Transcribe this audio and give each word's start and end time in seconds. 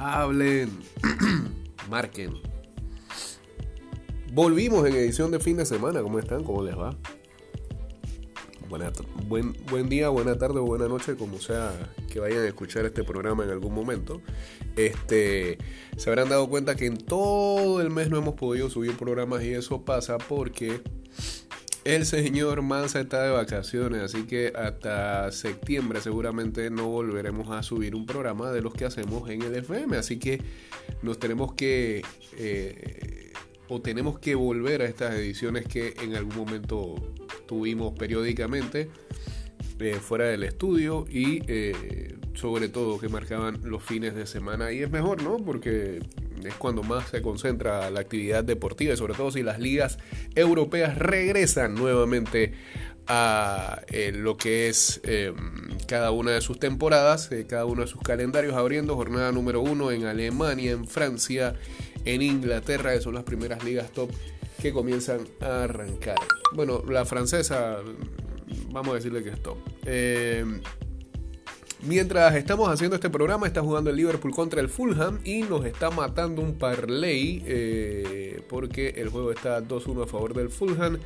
Hablen. 0.00 0.70
Marquen. 1.90 2.32
Volvimos 4.32 4.86
en 4.86 4.94
edición 4.94 5.30
de 5.30 5.40
fin 5.40 5.58
de 5.58 5.66
semana. 5.66 6.00
¿Cómo 6.02 6.18
están? 6.18 6.42
¿Cómo 6.42 6.62
les 6.62 6.76
va? 6.76 6.96
buen, 9.26 9.56
buen 9.68 9.88
día, 9.88 10.08
buena 10.08 10.38
tarde 10.38 10.60
o 10.60 10.64
buena 10.64 10.86
noche, 10.88 11.16
como 11.16 11.38
sea 11.38 11.72
que 12.10 12.20
vayan 12.20 12.44
a 12.44 12.46
escuchar 12.46 12.84
este 12.86 13.04
programa 13.04 13.44
en 13.44 13.50
algún 13.50 13.74
momento. 13.74 14.22
Este, 14.76 15.58
se 15.96 16.08
habrán 16.08 16.28
dado 16.28 16.48
cuenta 16.48 16.76
que 16.76 16.86
en 16.86 16.96
todo 16.96 17.80
el 17.80 17.90
mes 17.90 18.10
no 18.10 18.18
hemos 18.18 18.34
podido 18.34 18.70
subir 18.70 18.96
programas 18.96 19.42
y 19.42 19.52
eso 19.52 19.84
pasa 19.84 20.18
porque 20.18 20.80
el 21.84 22.04
señor 22.06 22.62
Mansa 22.62 23.00
está 23.00 23.22
de 23.22 23.30
vacaciones, 23.30 24.02
así 24.02 24.24
que 24.24 24.52
hasta 24.54 25.30
septiembre 25.32 26.00
seguramente 26.00 26.70
no 26.70 26.88
volveremos 26.88 27.50
a 27.50 27.62
subir 27.62 27.94
un 27.94 28.06
programa 28.06 28.50
de 28.52 28.60
los 28.60 28.74
que 28.74 28.84
hacemos 28.84 29.28
en 29.30 29.42
el 29.42 29.54
FM. 29.54 29.96
Así 29.96 30.18
que 30.18 30.42
nos 31.02 31.18
tenemos 31.18 31.54
que 31.54 32.02
eh, 32.36 33.32
o 33.68 33.80
tenemos 33.80 34.18
que 34.18 34.34
volver 34.34 34.82
a 34.82 34.86
estas 34.86 35.14
ediciones 35.14 35.66
que 35.66 35.94
en 36.02 36.16
algún 36.16 36.36
momento 36.36 36.96
tuvimos 37.46 37.96
periódicamente 37.96 38.90
eh, 39.78 39.94
fuera 39.94 40.26
del 40.26 40.42
estudio 40.42 41.06
y 41.08 41.42
eh, 41.46 42.16
sobre 42.34 42.68
todo 42.68 42.98
que 42.98 43.08
marcaban 43.08 43.60
los 43.64 43.82
fines 43.82 44.14
de 44.14 44.26
semana. 44.26 44.72
Y 44.72 44.82
es 44.82 44.90
mejor, 44.90 45.22
¿no? 45.22 45.38
Porque 45.38 46.00
es 46.46 46.54
cuando 46.54 46.82
más 46.82 47.08
se 47.08 47.22
concentra 47.22 47.90
la 47.90 48.00
actividad 48.00 48.44
deportiva 48.44 48.94
y 48.94 48.96
sobre 48.96 49.14
todo 49.14 49.30
si 49.30 49.42
las 49.42 49.58
ligas 49.58 49.98
europeas 50.34 50.96
regresan 50.98 51.74
nuevamente 51.74 52.52
a 53.06 53.82
eh, 53.88 54.12
lo 54.14 54.36
que 54.36 54.68
es 54.68 55.00
em, 55.04 55.76
cada 55.86 56.12
una 56.12 56.32
de 56.32 56.40
sus 56.40 56.58
temporadas, 56.60 57.32
eh, 57.32 57.46
cada 57.48 57.64
uno 57.64 57.82
de 57.82 57.88
sus 57.88 58.00
calendarios, 58.02 58.54
abriendo 58.54 58.94
jornada 58.94 59.32
número 59.32 59.60
uno 59.60 59.90
en 59.90 60.04
Alemania, 60.04 60.70
en 60.70 60.86
Francia, 60.86 61.54
en 62.04 62.22
Inglaterra, 62.22 62.92
que 62.92 63.00
son 63.00 63.14
las 63.14 63.24
primeras 63.24 63.64
ligas 63.64 63.90
top 63.90 64.10
que 64.62 64.72
comienzan 64.72 65.26
a 65.40 65.64
arrancar. 65.64 66.18
Bueno, 66.54 66.82
la 66.88 67.04
francesa, 67.04 67.78
vamos 68.68 68.92
a 68.92 68.94
decirle 68.96 69.24
que 69.24 69.30
es 69.30 69.42
top. 69.42 69.58
Mientras 71.82 72.34
estamos 72.34 72.68
haciendo 72.68 72.96
este 72.96 73.08
programa, 73.08 73.46
está 73.46 73.62
jugando 73.62 73.88
el 73.88 73.96
Liverpool 73.96 74.32
contra 74.34 74.60
el 74.60 74.68
Fulham 74.68 75.18
y 75.24 75.42
nos 75.42 75.64
está 75.64 75.90
matando 75.90 76.42
un 76.42 76.58
parlay 76.58 77.42
eh, 77.46 78.42
porque 78.48 78.90
el 78.96 79.08
juego 79.08 79.32
está 79.32 79.62
2-1 79.62 80.04
a 80.04 80.06
favor 80.06 80.34
del 80.34 80.50
Fulham. 80.50 80.98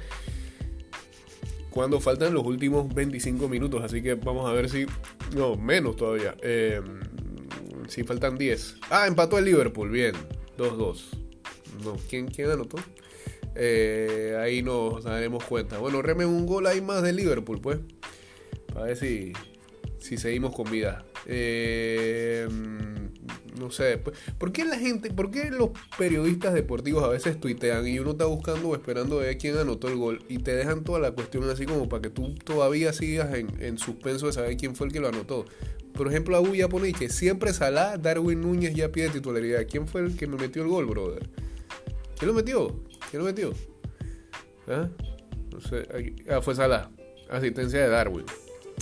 Cuando 1.71 2.01
faltan 2.01 2.35
los 2.35 2.45
últimos 2.45 2.93
25 2.93 3.49
minutos, 3.49 3.83
así 3.85 4.03
que 4.03 4.15
vamos 4.15 4.49
a 4.51 4.53
ver 4.53 4.69
si. 4.69 4.87
No, 5.35 5.57
menos 5.57 5.97
todavía. 5.97 6.35
Eh, 6.43 6.81
si 7.89 8.03
faltan 8.03 8.37
10. 8.37 8.77
Ah, 8.91 9.07
empató 9.07 9.39
el 9.39 9.45
Liverpool, 9.45 9.91
bien. 9.91 10.15
2-2. 10.59 11.03
No, 11.85 11.97
¿quién, 12.09 12.27
quién 12.27 12.51
anotó? 12.51 12.79
Eh, 13.55 14.37
ahí 14.41 14.63
nos 14.63 15.05
daremos 15.05 15.45
cuenta. 15.45 15.79
Bueno, 15.79 16.03
reme 16.03 16.27
un 16.27 16.47
gol 16.47 16.67
ahí 16.67 16.81
más 16.81 17.03
de 17.03 17.13
Liverpool, 17.13 17.61
pues. 17.61 17.79
Para 18.73 18.87
ver 18.87 18.97
si, 18.97 19.33
si 20.05 20.19
seguimos 20.19 20.55
con 20.55 20.71
vida. 20.71 21.03
Eh, 21.27 22.47
no 23.59 23.71
sé, 23.71 23.99
¿por 24.39 24.53
qué 24.53 24.67
la 24.67 24.77
gente, 24.77 25.11
por 25.11 25.31
qué 25.31 25.51
los 25.51 25.71
periodistas 25.97 26.53
deportivos 26.53 27.03
a 27.05 27.09
veces 27.09 27.41
tuitean 27.41 27.87
y 27.87 27.99
uno 27.99 28.11
está 28.11 28.27
buscando 28.27 28.69
o 28.69 28.75
esperando 28.75 29.19
ver 29.19 29.39
quién 29.39 29.57
anotó 29.57 29.89
el 29.89 29.97
gol 29.97 30.23
y 30.29 30.39
te 30.39 30.55
dejan 30.55 30.85
toda 30.85 31.01
la 31.01 31.13
cuestión 31.13 31.49
así 31.49 31.65
como 31.65 31.89
para 31.89 32.03
que 32.03 32.11
tú 32.11 32.35
todavía 32.35 32.93
sigas 32.93 33.35
en, 33.35 33.79
suspenso 33.79 34.27
de 34.27 34.35
saber 34.35 34.57
quién 34.59 34.77
fue 34.77 34.89
el 34.89 34.93
que 34.93 35.01
lo 35.01 35.09
anotó? 35.09 35.47
Por 35.95 36.09
ejemplo, 36.09 36.37
Abu 36.37 36.55
ya 36.55 36.69
pone 36.69 36.93
que 36.93 37.09
siempre 37.09 37.55
Salah, 37.55 37.97
Darwin 37.97 38.43
Núñez 38.43 38.75
ya 38.75 38.91
pide 38.91 39.09
titularidad. 39.09 39.65
¿Quién 39.71 39.87
fue 39.87 40.03
el 40.03 40.17
que 40.17 40.27
me 40.27 40.37
metió 40.37 40.63
el 40.63 40.69
gol, 40.69 40.87
brother? 40.87 41.31
¿Quién 42.19 42.29
lo 42.29 42.35
metió? 42.35 42.83
¿Quién 43.11 43.23
lo 43.23 43.27
metió? 43.27 43.53
¿Ah? 44.67 44.89
No 45.53 45.61
sé. 45.61 45.87
Ah, 46.29 46.43
fue 46.43 46.57
Salah. 46.57 46.91
Asistencia 47.31 47.81
de 47.81 47.89
Darwin. 47.89 48.27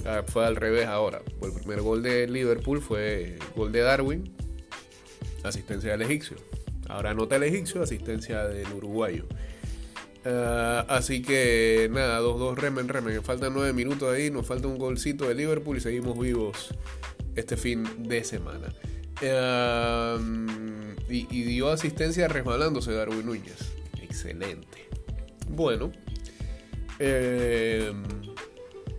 Ah, 0.05 0.23
fue 0.27 0.45
al 0.45 0.57
revés 0.57 0.87
ahora. 0.87 1.23
El 1.43 1.53
primer 1.53 1.81
gol 1.81 2.03
de 2.03 2.27
Liverpool 2.27 2.81
fue 2.81 3.39
gol 3.55 3.73
de 3.73 3.81
Darwin, 3.81 4.33
asistencia 5.43 5.93
del 5.93 6.03
egipcio. 6.03 6.37
Ahora 6.89 7.11
anota 7.11 7.37
el 7.37 7.45
egipcio, 7.45 7.83
asistencia 7.83 8.45
del 8.45 8.73
uruguayo. 8.73 9.27
Ah, 10.25 10.85
así 10.89 11.23
que 11.23 11.89
nada, 11.93 12.21
2-2 12.21 12.57
remen, 12.57 12.89
remen. 12.89 13.23
Faltan 13.23 13.55
9 13.55 13.73
minutos 13.73 14.13
ahí, 14.13 14.31
nos 14.31 14.47
falta 14.47 14.69
un 14.69 14.79
golcito 14.79 15.29
de 15.29 15.35
Liverpool 15.35 15.77
y 15.77 15.81
seguimos 15.81 16.19
vivos 16.19 16.71
este 17.35 17.57
fin 17.57 17.85
de 17.99 18.25
semana. 18.25 18.69
Ah, 19.23 20.19
y, 21.09 21.27
y, 21.31 21.43
dio 21.45 21.71
asistencia 21.71 22.29
resbalándose 22.29 22.93
Darwin 22.93 23.27
Núñez. 23.27 23.73
Excelente. 24.01 24.89
Bueno. 25.49 25.93
Eh, 26.99 27.93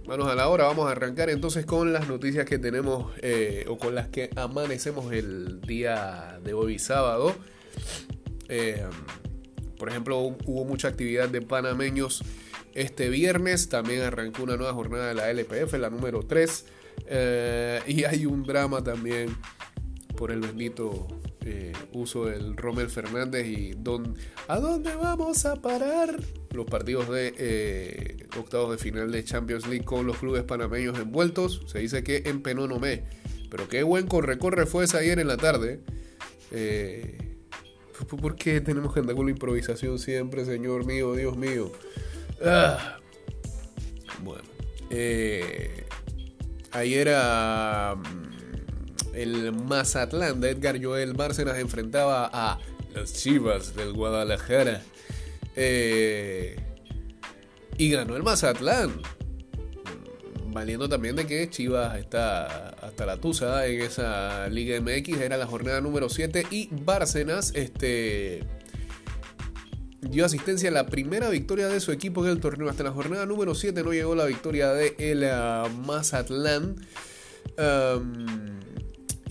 Manos 0.08 0.28
a 0.28 0.36
la 0.36 0.50
hora, 0.50 0.66
vamos 0.66 0.90
a 0.90 0.92
arrancar 0.92 1.30
entonces 1.30 1.66
con 1.66 1.94
las 1.94 2.10
noticias 2.10 2.46
que 2.46 2.60
tenemos 2.60 3.14
eh, 3.22 3.64
o 3.70 3.78
con 3.78 3.96
las 3.96 4.10
que 4.10 4.30
amanecemos 4.36 5.14
el 5.14 5.62
día 5.62 6.40
de 6.44 6.54
hoy 6.54 6.78
sábado. 6.78 7.34
Eh, 8.50 8.86
por 9.80 9.88
ejemplo, 9.88 10.18
hubo 10.20 10.66
mucha 10.66 10.90
actividad 10.90 11.30
de 11.30 11.42
panameños 11.42 12.22
este 12.74 13.08
viernes, 13.08 13.70
también 13.70 14.02
arrancó 14.02 14.44
una 14.44 14.58
nueva 14.58 14.74
jornada 14.74 15.08
de 15.08 15.14
la 15.14 15.30
LPF, 15.32 15.74
la 15.76 15.90
número 15.90 16.24
3, 16.24 16.66
eh, 17.08 17.82
y 17.88 18.04
hay 18.04 18.26
un 18.26 18.44
drama 18.44 18.84
también 18.84 19.34
por 20.18 20.32
el 20.32 20.42
bendito 20.42 21.08
eh, 21.46 21.74
uso 21.92 22.26
del 22.26 22.56
Rommel 22.56 22.90
Fernández 22.90 23.46
y 23.48 23.72
¿a 24.48 24.60
dónde 24.60 24.96
vamos 24.96 25.46
a 25.46 25.58
parar? 25.58 26.18
Los 26.52 26.66
partidos 26.66 27.10
de 27.10 27.34
eh, 27.38 28.28
octavos 28.38 28.72
de 28.72 28.78
final 28.78 29.12
de 29.12 29.26
Champions 29.26 29.68
League 29.68 29.84
con 29.84 30.08
los 30.08 30.18
clubes 30.18 30.44
panameños 30.44 30.98
envueltos. 30.98 31.64
Se 31.68 31.80
dice 31.80 32.02
que 32.04 32.24
en 32.26 32.42
Penonomé. 32.42 33.04
Pero 33.50 33.68
qué 33.68 33.84
buen 33.84 34.08
corre-corre 34.08 34.66
fue 34.66 34.86
ese 34.86 34.98
ayer 34.98 35.20
en 35.20 35.28
la 35.28 35.36
tarde. 35.36 35.82
Eh, 36.52 37.36
¿Por 38.08 38.36
qué 38.36 38.62
tenemos 38.62 38.94
que 38.94 39.02
andar 39.02 39.16
con 39.16 39.26
la 39.26 39.32
improvisación 39.32 40.00
siempre, 40.00 40.46
Señor 40.46 40.86
mío, 40.86 41.14
Dios 41.14 41.36
mío? 41.36 41.72
Ah. 42.44 43.00
Bueno. 44.24 44.48
ayer 46.72 47.10
a 47.10 47.96
el 49.14 49.52
Mazatlán 49.52 50.42
de 50.42 50.52
Edgar 50.52 50.84
Joel 50.84 51.14
Bárcenas 51.14 51.58
enfrentaba 51.58 52.30
a 52.32 52.60
las 52.94 53.14
Chivas 53.14 53.76
del 53.76 53.94
Guadalajara. 53.94 54.82
Eh, 55.56 56.56
y 57.78 57.92
ganó 57.92 58.16
el 58.16 58.24
Mazatlán. 58.24 59.02
Valiendo 60.48 60.88
también 60.88 61.16
de 61.16 61.26
que 61.26 61.50
Chivas 61.50 61.98
está 61.98 62.70
hasta 62.70 63.06
la 63.06 63.18
tusa 63.18 63.66
en 63.66 63.82
esa 63.82 64.48
Liga 64.50 64.80
MX. 64.80 65.20
Era 65.20 65.38
la 65.38 65.48
jornada 65.48 65.82
número 65.82 66.10
7. 66.10 66.46
Y 66.52 66.70
Bárcenas 66.72 67.54
este, 67.56 68.44
dio 70.02 70.26
asistencia 70.26 70.70
a 70.70 70.72
la 70.72 70.86
primera 70.86 71.30
victoria 71.30 71.68
de 71.68 71.80
su 71.80 71.92
equipo 71.92 72.24
en 72.24 72.32
el 72.32 72.40
torneo. 72.40 72.70
Hasta 72.70 72.84
la 72.84 72.92
jornada 72.92 73.26
número 73.26 73.56
7 73.56 73.84
no 73.84 73.94
llegó 73.94 74.14
la 74.16 74.26
victoria 74.26 74.70
de 74.74 74.96
el 75.00 75.24
uh, 75.24 75.70
Mazatlán. 75.86 76.76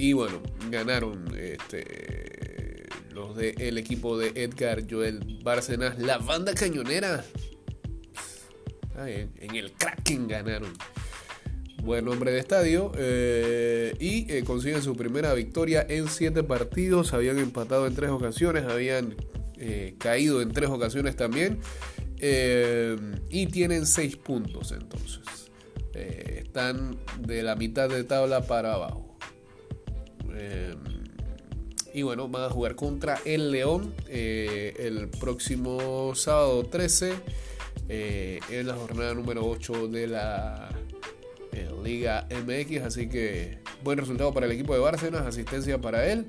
Y 0.02 0.14
bueno, 0.14 0.42
ganaron 0.68 1.32
este, 1.38 2.88
los 3.14 3.36
del 3.36 3.78
equipo 3.78 4.18
de 4.18 4.32
Edgar 4.34 4.82
Joel 4.90 5.38
Bárcenas, 5.44 5.96
la 6.00 6.18
banda 6.18 6.54
cañonera. 6.54 7.24
en, 9.06 9.54
el 9.54 9.70
Kraken 9.74 10.26
ganaron. 10.26 10.72
Buen 11.84 12.06
nombre 12.06 12.32
de 12.32 12.40
estadio. 12.40 12.90
Eh, 12.96 13.94
y 14.00 14.26
eh, 14.32 14.42
consiguen 14.42 14.82
su 14.82 14.96
primera 14.96 15.34
victoria 15.34 15.86
en 15.88 16.08
siete 16.08 16.42
partidos. 16.42 17.14
Habían 17.14 17.38
empatado 17.38 17.86
en 17.86 17.94
tres 17.94 18.10
ocasiones. 18.10 18.64
Habían 18.64 19.14
eh, 19.56 19.94
caído 19.98 20.42
en 20.42 20.50
tres 20.50 20.68
ocasiones 20.68 21.14
también. 21.14 21.60
y 23.30 23.46
tienen 23.46 23.86
seis 23.86 24.16
puntos 24.16 24.72
entonces. 24.72 25.22
están 25.94 26.98
de 27.20 27.44
la 27.44 27.54
mitad 27.54 27.88
de 27.88 28.02
tabla 28.02 28.48
para 28.48 28.74
abajo. 28.74 29.11
Eh, 30.42 30.74
y 31.94 32.02
bueno, 32.02 32.28
van 32.28 32.44
a 32.44 32.50
jugar 32.50 32.74
contra 32.74 33.18
el 33.24 33.52
León 33.52 33.94
eh, 34.08 34.74
el 34.78 35.08
próximo 35.08 36.14
sábado 36.14 36.64
13 36.64 37.12
eh, 37.88 38.40
en 38.50 38.66
la 38.66 38.74
jornada 38.74 39.14
número 39.14 39.46
8 39.46 39.88
de 39.88 40.06
la 40.08 40.70
Liga 41.84 42.26
MX. 42.30 42.82
Así 42.82 43.08
que 43.08 43.58
buen 43.84 43.98
resultado 43.98 44.32
para 44.32 44.46
el 44.46 44.52
equipo 44.52 44.72
de 44.74 44.80
Bárcenas, 44.80 45.26
asistencia 45.26 45.80
para 45.80 46.06
él. 46.10 46.26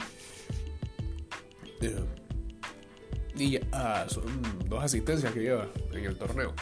y 3.36 3.60
ah, 3.72 4.06
son 4.10 4.26
dos 4.68 4.84
asistencias 4.84 5.32
que 5.32 5.40
lleva 5.40 5.70
en 5.94 6.06
el 6.06 6.18
torneo. 6.18 6.54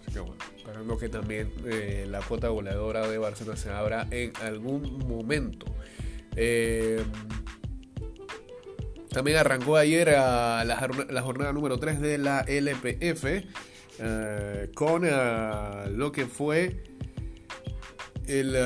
Así 0.00 0.12
que 0.12 0.20
bueno, 0.20 0.36
esperando 0.56 0.96
que 0.96 1.08
también 1.08 1.52
la 2.10 2.20
cuota 2.20 2.48
goleadora 2.48 3.08
de 3.08 3.18
Barcelona 3.18 3.56
se 3.56 3.70
abra 3.70 4.06
en 4.12 4.32
algún 4.40 4.98
momento. 5.08 5.66
Eh, 6.36 7.02
También 9.10 9.36
arrancó 9.36 9.76
ayer 9.76 10.08
la, 10.08 11.22
jornada 11.22 11.52
número 11.52 11.78
3 11.78 12.00
de 12.00 12.18
la 12.18 12.40
LPF 12.40 13.24
eh, 14.00 14.70
con 14.74 15.02
lo 15.96 16.10
que 16.10 16.26
fue 16.26 16.82
el 18.26 18.56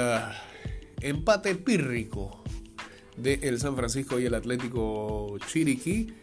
empate 1.03 1.55
pírrico 1.55 2.43
de 3.17 3.35
el 3.43 3.61
San 3.61 3.77
Francisco 3.77 4.19
y 4.19 4.25
el 4.25 4.35
Atlético 4.35 5.37
Chiriquí 5.47 6.15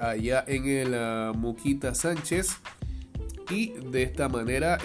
allá 0.00 0.44
en 0.46 0.66
el 0.66 1.34
Muquita 1.36 1.94
Sánchez. 1.94 2.56
Y 3.50 3.72
de 3.90 4.02
esta 4.02 4.28
manera 4.28 4.78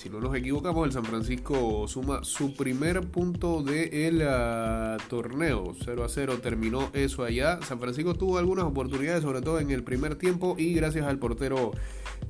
si 0.00 0.08
no 0.08 0.18
nos 0.18 0.34
equivocamos, 0.34 0.86
el 0.86 0.92
San 0.92 1.04
Francisco 1.04 1.86
suma 1.86 2.24
su 2.24 2.54
primer 2.54 3.02
punto 3.02 3.62
del 3.62 4.22
ah, 4.26 4.96
torneo. 5.10 5.74
0 5.84 6.04
a 6.04 6.08
0 6.08 6.38
terminó 6.42 6.88
eso 6.94 7.22
allá. 7.22 7.60
San 7.68 7.78
Francisco 7.78 8.14
tuvo 8.14 8.38
algunas 8.38 8.64
oportunidades, 8.64 9.22
sobre 9.22 9.42
todo 9.42 9.60
en 9.60 9.70
el 9.70 9.82
primer 9.82 10.16
tiempo, 10.16 10.54
y 10.56 10.72
gracias 10.72 11.04
al 11.04 11.18
portero 11.18 11.72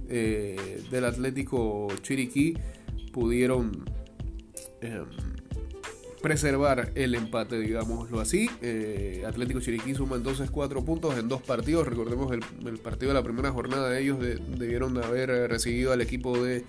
eh, 0.09 0.83
del 0.91 1.05
Atlético 1.05 1.87
Chiriquí 2.03 2.55
pudieron 3.13 3.85
em, 4.81 5.05
preservar 6.21 6.91
el 6.97 7.15
empate, 7.15 7.57
digámoslo 7.61 8.19
así. 8.19 8.51
Eh, 8.63 9.23
Atlético 9.25 9.61
Chiriquí 9.61 9.95
suma 9.95 10.17
entonces 10.17 10.51
cuatro 10.51 10.85
puntos 10.85 11.17
en 11.17 11.29
dos 11.29 11.41
partidos. 11.41 11.87
Recordemos 11.87 12.33
el, 12.33 12.79
partido 12.79 13.13
de 13.13 13.15
la 13.15 13.23
primera 13.23 13.53
jornada 13.53 13.91
de 13.91 14.03
ellos 14.03 14.19
debieron 14.19 14.93
de 14.95 15.05
haber 15.05 15.31
recibido 15.49 15.93
al 15.93 16.01
equipo 16.01 16.37
de 16.43 16.65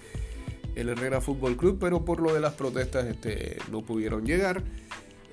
el 0.75 0.89
Herrera 0.89 1.21
Fútbol 1.21 1.57
Club, 1.57 1.77
pero 1.79 2.06
por 2.06 2.21
lo 2.21 2.33
de 2.33 2.39
las 2.39 2.53
protestas 2.53 3.06
este, 3.06 3.57
no 3.71 3.81
pudieron 3.81 4.25
llegar. 4.25 4.63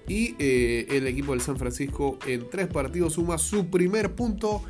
Y 0.08 0.34
eh, 0.38 0.86
el 0.90 1.06
equipo 1.06 1.32
del 1.32 1.42
San 1.42 1.58
Francisco 1.58 2.18
en 2.26 2.48
tres 2.48 2.66
partidos 2.66 3.14
suma 3.14 3.38
su 3.38 3.66
primer 3.66 4.14
punto. 4.14 4.62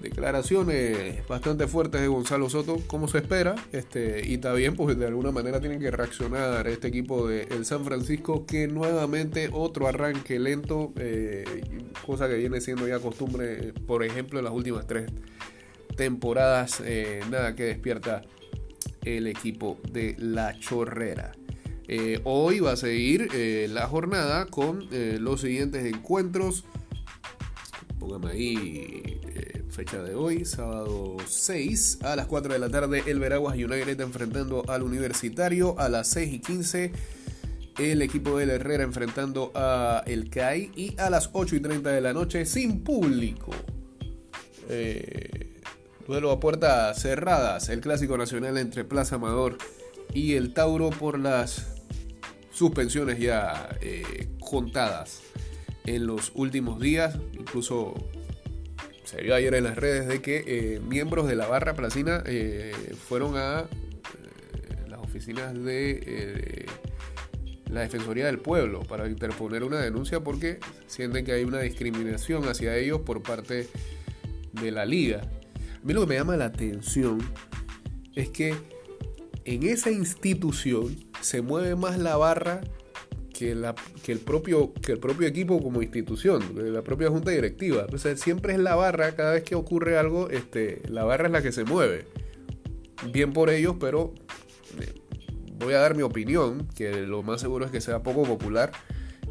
Declaraciones 0.00 1.26
bastante 1.26 1.66
fuertes 1.66 2.02
de 2.02 2.06
Gonzalo 2.06 2.50
Soto, 2.50 2.76
como 2.86 3.08
se 3.08 3.18
espera. 3.18 3.56
Este, 3.72 4.22
y 4.28 4.38
también, 4.38 4.76
pues 4.76 4.96
de 4.96 5.06
alguna 5.06 5.32
manera 5.32 5.58
tienen 5.58 5.80
que 5.80 5.90
reaccionar 5.90 6.68
este 6.68 6.88
equipo 6.88 7.26
del 7.26 7.64
San 7.64 7.84
Francisco, 7.84 8.44
que 8.46 8.68
nuevamente 8.68 9.48
otro 9.52 9.88
arranque 9.88 10.38
lento, 10.38 10.92
eh, 10.98 11.62
cosa 12.04 12.28
que 12.28 12.36
viene 12.36 12.60
siendo 12.60 12.86
ya 12.86 12.98
costumbre, 13.00 13.72
por 13.86 14.04
ejemplo, 14.04 14.38
en 14.38 14.44
las 14.44 14.54
últimas 14.54 14.86
tres 14.86 15.10
temporadas. 15.96 16.82
Eh, 16.84 17.22
nada 17.30 17.56
que 17.56 17.64
despierta 17.64 18.22
el 19.06 19.26
equipo 19.28 19.78
de 19.90 20.16
La 20.18 20.58
Chorrera. 20.58 21.32
Eh, 21.88 22.20
hoy 22.24 22.58
va 22.58 22.72
a 22.72 22.76
seguir 22.76 23.28
eh, 23.32 23.68
la 23.70 23.86
jornada 23.86 24.46
con 24.46 24.88
eh, 24.90 25.18
los 25.20 25.40
siguientes 25.40 25.84
encuentros. 25.86 26.64
Póngame 27.98 28.32
ahí 28.32 29.20
fecha 29.70 30.02
de 30.02 30.14
hoy, 30.14 30.44
sábado 30.46 31.18
6 31.26 31.98
a 32.02 32.16
las 32.16 32.26
4 32.26 32.54
de 32.54 32.58
la 32.58 32.70
tarde, 32.70 33.02
el 33.06 33.20
Veraguas 33.20 33.56
United 33.56 34.00
enfrentando 34.00 34.64
al 34.68 34.82
Universitario. 34.82 35.78
A 35.78 35.88
las 35.88 36.08
6 36.08 36.32
y 36.32 36.38
15, 36.40 36.92
el 37.78 38.02
equipo 38.02 38.38
del 38.38 38.50
Herrera 38.50 38.84
enfrentando 38.84 39.52
a 39.54 40.02
el 40.06 40.30
CAI. 40.30 40.72
Y 40.74 40.98
a 40.98 41.10
las 41.10 41.30
8 41.32 41.56
y 41.56 41.60
30 41.60 41.90
de 41.90 42.00
la 42.00 42.12
noche, 42.12 42.46
sin 42.46 42.82
público. 42.82 43.52
Duelo 46.06 46.30
a 46.30 46.38
puertas 46.38 47.02
cerradas, 47.02 47.68
el 47.68 47.80
clásico 47.80 48.16
nacional 48.16 48.58
entre 48.58 48.84
Plaza 48.84 49.16
Amador 49.16 49.58
y 50.14 50.34
el 50.34 50.54
Tauro 50.54 50.90
por 50.90 51.18
las 51.18 51.66
suspensiones 52.52 53.18
ya 53.18 53.76
eh, 53.80 54.28
contadas 54.38 55.22
en 55.84 56.06
los 56.06 56.30
últimos 56.36 56.80
días. 56.80 57.18
Incluso 57.32 57.94
se 59.02 59.20
vio 59.20 59.34
ayer 59.34 59.52
en 59.54 59.64
las 59.64 59.74
redes 59.74 60.06
de 60.06 60.22
que 60.22 60.44
eh, 60.46 60.80
miembros 60.80 61.26
de 61.26 61.34
la 61.34 61.48
barra 61.48 61.74
placina 61.74 62.22
eh, 62.24 62.72
fueron 63.08 63.36
a 63.36 63.64
las 64.88 65.00
oficinas 65.00 65.54
de 65.54 66.66
la 67.68 67.80
Defensoría 67.80 68.26
del 68.26 68.38
Pueblo 68.38 68.84
para 68.84 69.08
interponer 69.08 69.64
una 69.64 69.80
denuncia 69.80 70.20
porque 70.20 70.60
sienten 70.86 71.24
que 71.24 71.32
hay 71.32 71.42
una 71.42 71.58
discriminación 71.58 72.48
hacia 72.48 72.76
ellos 72.76 73.00
por 73.00 73.24
parte 73.24 73.68
de 74.52 74.70
la 74.70 74.86
liga. 74.86 75.22
A 75.86 75.88
mí 75.88 75.94
lo 75.94 76.00
que 76.00 76.08
me 76.08 76.14
llama 76.16 76.36
la 76.36 76.46
atención 76.46 77.18
es 78.16 78.28
que 78.30 78.56
en 79.44 79.62
esa 79.62 79.92
institución 79.92 80.96
se 81.20 81.42
mueve 81.42 81.76
más 81.76 81.96
la 81.96 82.16
barra 82.16 82.60
que, 83.32 83.54
la, 83.54 83.72
que, 84.02 84.10
el, 84.10 84.18
propio, 84.18 84.74
que 84.74 84.90
el 84.90 84.98
propio 84.98 85.28
equipo 85.28 85.62
como 85.62 85.82
institución, 85.82 86.42
la 86.56 86.82
propia 86.82 87.08
junta 87.08 87.30
directiva. 87.30 87.86
O 87.92 87.98
siempre 87.98 88.54
es 88.54 88.58
la 88.58 88.74
barra, 88.74 89.14
cada 89.14 89.34
vez 89.34 89.44
que 89.44 89.54
ocurre 89.54 89.96
algo, 89.96 90.28
este, 90.28 90.82
la 90.88 91.04
barra 91.04 91.26
es 91.26 91.32
la 91.32 91.40
que 91.40 91.52
se 91.52 91.62
mueve. 91.62 92.06
Bien 93.12 93.32
por 93.32 93.48
ellos, 93.48 93.76
pero 93.78 94.12
eh, 94.80 94.92
voy 95.60 95.74
a 95.74 95.78
dar 95.78 95.94
mi 95.94 96.02
opinión, 96.02 96.66
que 96.74 97.02
lo 97.02 97.22
más 97.22 97.40
seguro 97.40 97.64
es 97.64 97.70
que 97.70 97.80
sea 97.80 98.02
poco 98.02 98.24
popular. 98.24 98.72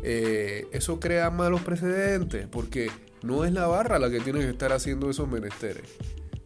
Eh, 0.04 0.68
eso 0.72 1.02
crea 1.02 1.30
malos 1.32 1.64
precedentes, 1.64 2.48
porque 2.48 2.90
no 3.24 3.44
es 3.44 3.52
la 3.52 3.68
barra 3.68 4.00
la 4.00 4.10
que 4.10 4.22
tiene 4.22 4.40
que 4.40 4.50
estar 4.52 4.72
haciendo 4.72 5.10
esos 5.10 5.30
menesteres 5.30 5.84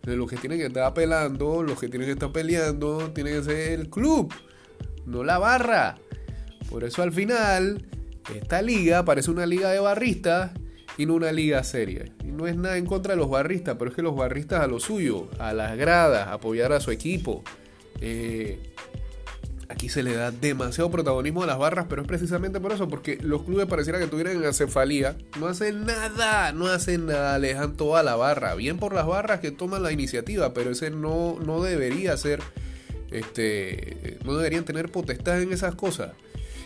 los 0.03 0.29
que 0.29 0.37
tienen 0.37 0.59
que 0.59 0.65
estar 0.65 0.83
apelando, 0.83 1.63
los 1.63 1.79
que 1.79 1.87
tienen 1.87 2.07
que 2.07 2.13
estar 2.13 2.31
peleando, 2.31 3.11
tiene 3.11 3.31
que 3.31 3.43
ser 3.43 3.79
el 3.79 3.89
club, 3.89 4.33
no 5.05 5.23
la 5.23 5.37
barra. 5.37 5.97
Por 6.69 6.83
eso 6.83 7.01
al 7.01 7.11
final, 7.11 7.85
esta 8.33 8.61
liga 8.61 9.03
parece 9.05 9.31
una 9.31 9.45
liga 9.45 9.71
de 9.71 9.79
barristas 9.79 10.51
y 10.97 11.05
no 11.05 11.15
una 11.15 11.31
liga 11.31 11.63
seria. 11.63 12.05
Y 12.23 12.27
no 12.27 12.47
es 12.47 12.55
nada 12.55 12.77
en 12.77 12.85
contra 12.85 13.13
de 13.13 13.17
los 13.17 13.29
barristas, 13.29 13.75
pero 13.77 13.89
es 13.89 13.95
que 13.95 14.01
los 14.01 14.15
barristas 14.15 14.61
a 14.61 14.67
lo 14.67 14.79
suyo, 14.79 15.27
a 15.39 15.53
las 15.53 15.77
gradas, 15.77 16.27
apoyar 16.27 16.73
a 16.73 16.79
su 16.79 16.91
equipo. 16.91 17.43
Eh, 18.01 18.68
aquí 19.79 19.87
se 19.87 20.03
le 20.03 20.13
da 20.13 20.29
demasiado 20.29 20.91
protagonismo 20.91 21.41
a 21.43 21.45
las 21.45 21.57
barras, 21.57 21.85
pero 21.87 22.01
es 22.01 22.07
precisamente 22.07 22.59
por 22.59 22.73
eso, 22.73 22.89
porque 22.89 23.17
los 23.21 23.43
clubes 23.43 23.65
pareciera 23.65 23.97
que 23.97 24.07
tuvieran 24.07 24.43
acefalía, 24.43 25.15
no 25.39 25.47
hacen 25.47 25.85
nada, 25.85 26.51
no 26.51 26.67
hacen 26.67 27.05
nada, 27.05 27.39
le 27.39 27.47
dejan 27.47 27.77
toda 27.77 28.03
la 28.03 28.17
barra, 28.17 28.55
bien 28.55 28.77
por 28.77 28.93
las 28.93 29.07
barras 29.07 29.39
que 29.39 29.51
toman 29.51 29.81
la 29.81 29.93
iniciativa, 29.93 30.53
pero 30.53 30.71
ese 30.71 30.91
no, 30.91 31.39
no 31.39 31.63
debería 31.63 32.17
ser, 32.17 32.41
este, 33.09 34.17
no 34.25 34.35
deberían 34.35 34.65
tener 34.65 34.91
potestad 34.91 35.41
en 35.41 35.53
esas 35.53 35.75
cosas. 35.75 36.11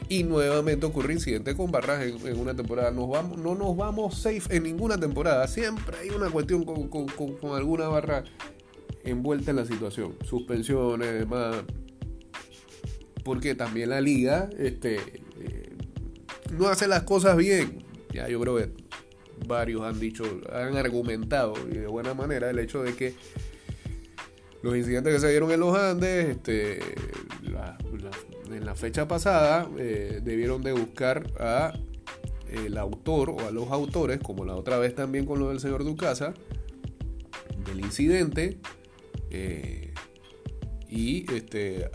Y 0.10 0.24
nuevamente 0.24 0.88
ocurre 0.88 1.14
incidente 1.14 1.56
con 1.56 1.72
barras 1.72 2.04
en, 2.04 2.38
una 2.38 2.56
temporada. 2.56 2.92
Nos 2.92 3.10
vamos, 3.10 3.38
no 3.38 3.54
nos 3.56 3.78
vamos 3.78 4.18
safe 4.18 4.58
en 4.58 4.64
ninguna 4.64 4.98
temporada. 4.98 5.48
Siempre 5.48 5.98
hay 5.98 6.10
una 6.10 6.30
cuestión 6.30 6.66
con, 6.66 6.88
con 6.88 7.56
alguna 7.56 7.88
barra 7.88 8.24
envuelta 9.06 9.52
en 9.52 9.58
la 9.58 9.66
situación. 9.66 10.16
Suspensiones, 10.26 11.20
demás 11.20 11.64
porque 13.24 13.56
también 13.56 13.90
la 13.90 14.02
liga 14.02 14.50
este, 14.58 14.96
eh, 14.96 15.74
no 16.58 16.68
hace 16.68 16.88
las 16.88 17.04
cosas 17.04 17.38
bien. 17.38 17.84
Ya 18.14 18.28
yo 18.28 18.40
creo 18.40 18.58
que 18.58 18.70
varios 19.48 19.82
han 19.82 20.00
dicho, 20.00 20.24
han 20.52 20.78
argumentado 20.78 21.54
de 21.66 21.88
buena 21.88 22.14
manera 22.14 22.50
el 22.50 22.60
hecho 22.60 22.84
de 22.84 22.96
que 22.96 23.16
los 24.62 24.78
incidentes 24.78 25.14
que 25.14 25.20
se 25.20 25.30
dieron 25.30 25.52
en 25.52 25.60
los 25.60 25.76
Andes, 25.78 26.30
este, 26.30 26.80
en 28.52 28.66
la 28.66 28.76
fecha 28.76 29.08
pasada, 29.08 29.70
eh, 29.78 30.22
debieron 30.24 30.62
de 30.62 30.72
buscar 30.74 31.30
a 31.40 31.74
el 32.50 32.78
autor 32.78 33.32
o 33.32 33.48
a 33.48 33.52
los 33.52 33.72
autores, 33.72 34.20
como 34.20 34.46
la 34.46 34.56
otra 34.56 34.78
vez 34.78 34.96
también 34.96 35.26
con 35.26 35.40
lo 35.40 35.50
del 35.50 35.60
señor 35.60 35.84
Ducasa, 35.84 36.34
del 37.66 37.80
incidente. 37.80 38.60
Eh, 39.32 39.94
y 40.88 41.32
este, 41.34 41.90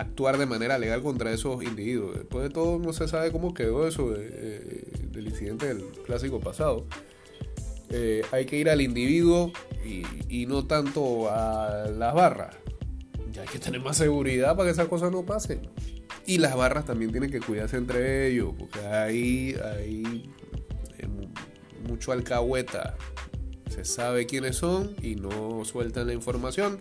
actuar 0.00 0.38
de 0.38 0.46
manera 0.46 0.78
legal 0.78 1.02
contra 1.02 1.32
esos 1.32 1.62
individuos. 1.62 2.16
Después 2.16 2.44
de 2.44 2.50
todo, 2.50 2.78
no 2.78 2.92
se 2.92 3.08
sabe 3.08 3.32
cómo 3.32 3.54
quedó 3.54 3.86
eso 3.86 4.10
del 4.10 5.26
incidente 5.26 5.66
del 5.66 5.84
clásico 6.04 6.40
pasado. 6.40 6.86
Eh, 7.90 8.22
hay 8.32 8.46
que 8.46 8.56
ir 8.56 8.68
al 8.68 8.80
individuo 8.80 9.52
y, 10.28 10.46
no 10.46 10.66
tanto 10.66 11.30
a 11.30 11.86
las 11.90 12.14
barras. 12.14 12.56
Hay 13.40 13.46
que 13.48 13.58
tener 13.58 13.80
más 13.80 13.98
seguridad 13.98 14.56
para 14.56 14.68
que 14.68 14.72
esas 14.72 14.88
cosas 14.88 15.12
no 15.12 15.24
pasen. 15.24 15.68
Y 16.26 16.38
las 16.38 16.56
barras 16.56 16.84
también 16.84 17.12
tienen 17.12 17.30
que 17.30 17.40
cuidarse 17.40 17.76
entre 17.76 18.28
ellos, 18.28 18.54
porque 18.58 18.80
hay, 18.80 19.56
hay 19.62 20.30
eh, 20.98 21.08
mucho 21.88 22.12
alcahueta. 22.12 22.96
Se 23.70 23.84
sabe 23.84 24.26
quiénes 24.26 24.56
son 24.56 24.96
y 25.02 25.16
no 25.16 25.64
sueltan 25.64 26.08
la 26.08 26.14
información 26.14 26.80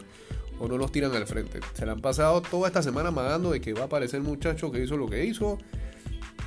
o 0.59 0.67
no 0.67 0.77
los 0.77 0.91
tiran 0.91 1.13
al 1.15 1.27
frente. 1.27 1.59
Se 1.73 1.85
le 1.85 1.91
han 1.91 2.01
pasado 2.01 2.41
toda 2.41 2.67
esta 2.67 2.81
semana 2.81 3.09
amagando 3.09 3.51
de 3.51 3.61
que 3.61 3.73
va 3.73 3.81
a 3.81 3.85
aparecer 3.85 4.19
el 4.19 4.25
muchacho 4.25 4.71
que 4.71 4.83
hizo 4.83 4.97
lo 4.97 5.07
que 5.07 5.25
hizo, 5.25 5.57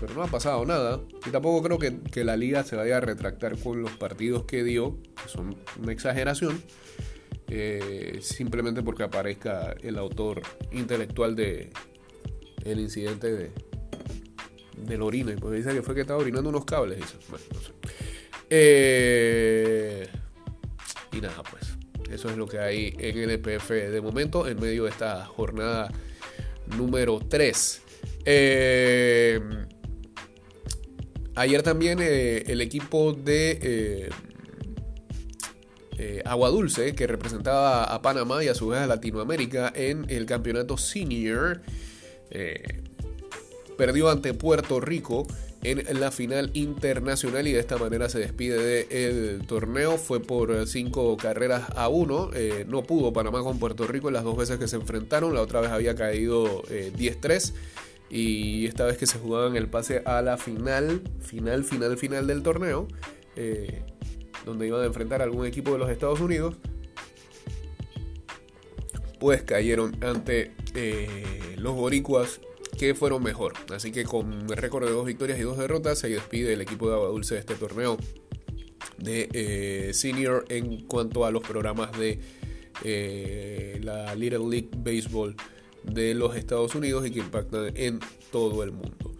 pero 0.00 0.14
no 0.14 0.22
ha 0.22 0.28
pasado 0.28 0.64
nada. 0.64 1.00
Y 1.26 1.30
tampoco 1.30 1.62
creo 1.62 1.78
que, 1.78 2.24
la 2.24 2.36
liga 2.36 2.64
se 2.64 2.76
vaya 2.76 2.98
a 2.98 3.00
retractar 3.00 3.58
con 3.58 3.82
los 3.82 3.92
partidos 3.92 4.44
que 4.44 4.64
dio, 4.64 4.98
que 5.22 5.28
son 5.28 5.56
una 5.80 5.92
exageración, 5.92 6.62
eh, 7.48 8.18
simplemente 8.22 8.82
porque 8.82 9.02
aparezca 9.02 9.74
el 9.82 9.98
autor 9.98 10.42
intelectual 10.72 11.36
de 11.36 11.70
el 12.64 12.80
incidente 12.80 13.32
de, 13.32 13.50
del 14.76 15.02
orino. 15.02 15.32
Y 15.32 15.36
pues 15.36 15.64
dice 15.64 15.74
que 15.74 15.82
fue 15.82 15.94
que 15.94 16.02
estaba 16.02 16.20
orinando 16.20 16.50
unos 16.50 16.64
cables. 16.64 16.98
Eh, 18.50 20.08
y 21.12 21.20
nada, 21.20 21.42
pues 21.50 21.67
eso 22.10 22.28
es 22.30 22.36
lo 22.36 22.46
que 22.46 22.58
hay 22.58 22.94
en 22.98 23.18
el 23.18 23.30
EPF 23.30 23.70
de 23.70 24.00
momento 24.00 24.46
en 24.46 24.60
medio 24.60 24.84
de 24.84 24.90
esta 24.90 25.24
jornada 25.26 25.92
número 26.76 27.20
3. 27.20 27.82
Eh, 28.24 29.40
ayer 31.34 31.62
también 31.62 31.98
eh, 32.00 32.44
el 32.46 32.60
equipo 32.60 33.12
de 33.12 34.10
Agua 36.24 36.50
Dulce, 36.50 36.94
que 36.94 37.06
representaba 37.06 37.84
a 37.84 38.02
Panamá 38.02 38.44
y 38.44 38.48
a 38.48 38.54
su 38.54 38.68
vez 38.68 38.80
a 38.80 38.86
Latinoamérica 38.86 39.72
en 39.74 40.06
el 40.08 40.26
campeonato 40.26 40.76
senior, 40.76 41.62
perdió 43.76 44.10
ante 44.10 44.34
Puerto 44.34 44.80
Rico 44.80 45.26
en 45.62 46.00
la 46.00 46.10
final 46.12 46.50
internacional 46.54 47.46
y 47.48 47.52
de 47.52 47.58
esta 47.58 47.78
manera 47.78 48.08
se 48.08 48.20
despide 48.20 48.84
del 48.84 49.46
torneo. 49.46 49.98
Fue 49.98 50.20
por 50.20 50.66
cinco 50.66 51.16
carreras 51.16 51.64
a 51.74 51.88
uno. 51.88 52.30
Eh, 52.32 52.64
no 52.68 52.84
pudo 52.84 53.12
Panamá 53.12 53.42
con 53.42 53.58
Puerto 53.58 53.86
Rico 53.86 54.08
en 54.08 54.14
las 54.14 54.24
dos 54.24 54.36
veces 54.36 54.58
que 54.58 54.68
se 54.68 54.76
enfrentaron. 54.76 55.34
La 55.34 55.42
otra 55.42 55.60
vez 55.60 55.70
había 55.70 55.94
caído 55.96 56.62
10-3. 56.62 57.50
Eh, 57.50 57.52
y 58.10 58.66
esta 58.66 58.84
vez 58.86 58.96
que 58.96 59.06
se 59.06 59.18
jugaban 59.18 59.56
el 59.56 59.68
pase 59.68 60.02
a 60.06 60.22
la 60.22 60.38
final, 60.38 61.02
final, 61.20 61.64
final, 61.64 61.98
final 61.98 62.26
del 62.26 62.42
torneo, 62.42 62.88
eh, 63.36 63.82
donde 64.46 64.66
iban 64.66 64.80
a 64.80 64.86
enfrentar 64.86 65.20
algún 65.20 65.44
equipo 65.44 65.72
de 65.72 65.78
los 65.78 65.90
Estados 65.90 66.20
Unidos, 66.20 66.54
pues 69.18 69.42
cayeron 69.42 70.02
ante 70.02 70.52
los 71.56 71.74
boricuas 71.74 72.40
que 72.76 72.94
fueron 72.94 73.22
mejor. 73.22 73.54
Así 73.74 73.92
que 73.92 74.04
con 74.04 74.48
récord 74.48 74.86
de 74.86 74.92
dos 74.92 75.06
victorias 75.06 75.38
y 75.38 75.42
dos 75.42 75.58
derrotas 75.58 75.98
se 75.98 76.08
despide 76.08 76.52
el 76.52 76.60
equipo 76.60 76.88
de 76.88 76.94
Agua 76.94 77.08
Dulce 77.08 77.34
de 77.34 77.40
este 77.40 77.54
torneo 77.54 77.96
de 78.98 79.28
eh, 79.32 79.94
senior 79.94 80.44
en 80.48 80.86
cuanto 80.86 81.24
a 81.24 81.30
los 81.30 81.42
programas 81.42 81.96
de 81.98 82.20
eh, 82.84 83.80
la 83.82 84.14
Little 84.14 84.48
League 84.48 84.70
Baseball 84.76 85.36
de 85.84 86.14
los 86.14 86.36
Estados 86.36 86.74
Unidos 86.74 87.06
y 87.06 87.10
que 87.10 87.20
impactan 87.20 87.72
en 87.76 88.00
todo 88.30 88.62
el 88.62 88.72
mundo. 88.72 89.12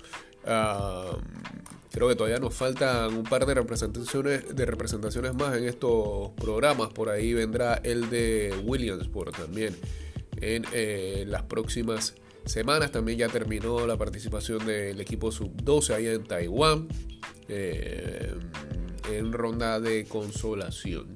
creo 1.91 2.09
que 2.09 2.15
todavía 2.15 2.39
nos 2.39 2.55
faltan 2.55 3.15
un 3.15 3.25
par 3.25 3.47
de 3.47 3.55
representaciones, 3.55 4.55
de 4.55 4.67
representaciones 4.67 5.35
más 5.35 5.57
en 5.57 5.65
estos 5.65 6.31
programas. 6.33 6.93
Por 6.93 7.09
ahí 7.09 7.33
vendrá 7.33 7.75
el 7.83 8.11
de 8.11 8.55
Williamsport 8.65 9.37
también 9.37 9.77
en 10.41 10.65
eh, 10.73 11.25
las 11.27 11.43
próximas 11.45 12.15
semanas. 12.45 12.93
También 12.93 13.19
ya 13.19 13.29
terminó 13.29 13.87
la 13.87 13.97
participación 13.97 14.65
del 14.67 15.01
equipo 15.01 15.31
sub-12 15.33 15.95
allá 15.95 16.13
en 16.13 16.25
Taiwán. 16.25 16.89
Eh, 17.49 18.35
en 19.11 19.33
ronda 19.33 19.81
de 19.81 20.05
consolación. 20.05 21.15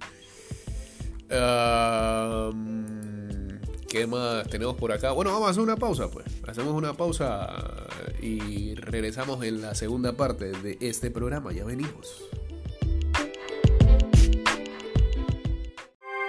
¿Qué 3.89 4.07
más 4.07 4.49
tenemos 4.49 4.77
por 4.77 4.93
acá? 4.93 5.13
Bueno, 5.13 5.33
vamos 5.33 5.49
a 5.49 5.51
hacer 5.51 5.63
una 5.63 5.77
pausa, 5.77 6.11
pues. 6.11 6.27
Hacemos 6.47 6.73
una 6.73 6.95
pausa 6.95 7.87
y 8.21 8.75
regresamos 8.75 9.45
en 9.45 9.61
la 9.61 9.75
segunda 9.75 10.15
parte 10.15 10.53
de 10.53 10.79
este 10.81 11.11
programa. 11.11 11.53
Ya 11.53 11.65
venimos. 11.65 12.25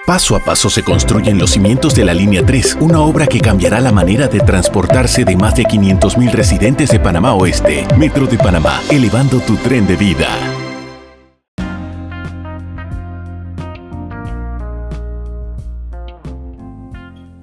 Paso 0.06 0.36
a 0.36 0.44
paso 0.44 0.70
se 0.70 0.84
construyen 0.84 1.38
los 1.38 1.52
cimientos 1.52 1.96
de 1.96 2.04
la 2.04 2.14
Línea 2.14 2.46
3, 2.46 2.80
una 2.82 3.00
obra 3.00 3.26
que 3.26 3.40
cambiará 3.40 3.80
la 3.80 3.94
manera 3.94 4.28
de 4.28 4.42
transportarse 4.42 5.24
de 5.24 5.38
más 5.38 5.56
de 5.56 5.64
500.000 5.64 6.30
residentes 6.30 6.90
de 6.90 7.00
Panamá 7.00 7.34
Oeste. 7.36 7.88
Metro 7.98 8.28
de 8.28 8.38
Panamá, 8.38 8.82
elevando 8.92 9.40
tu 9.40 9.56
tren 9.56 9.88
de 9.88 9.96
vida. 9.96 10.28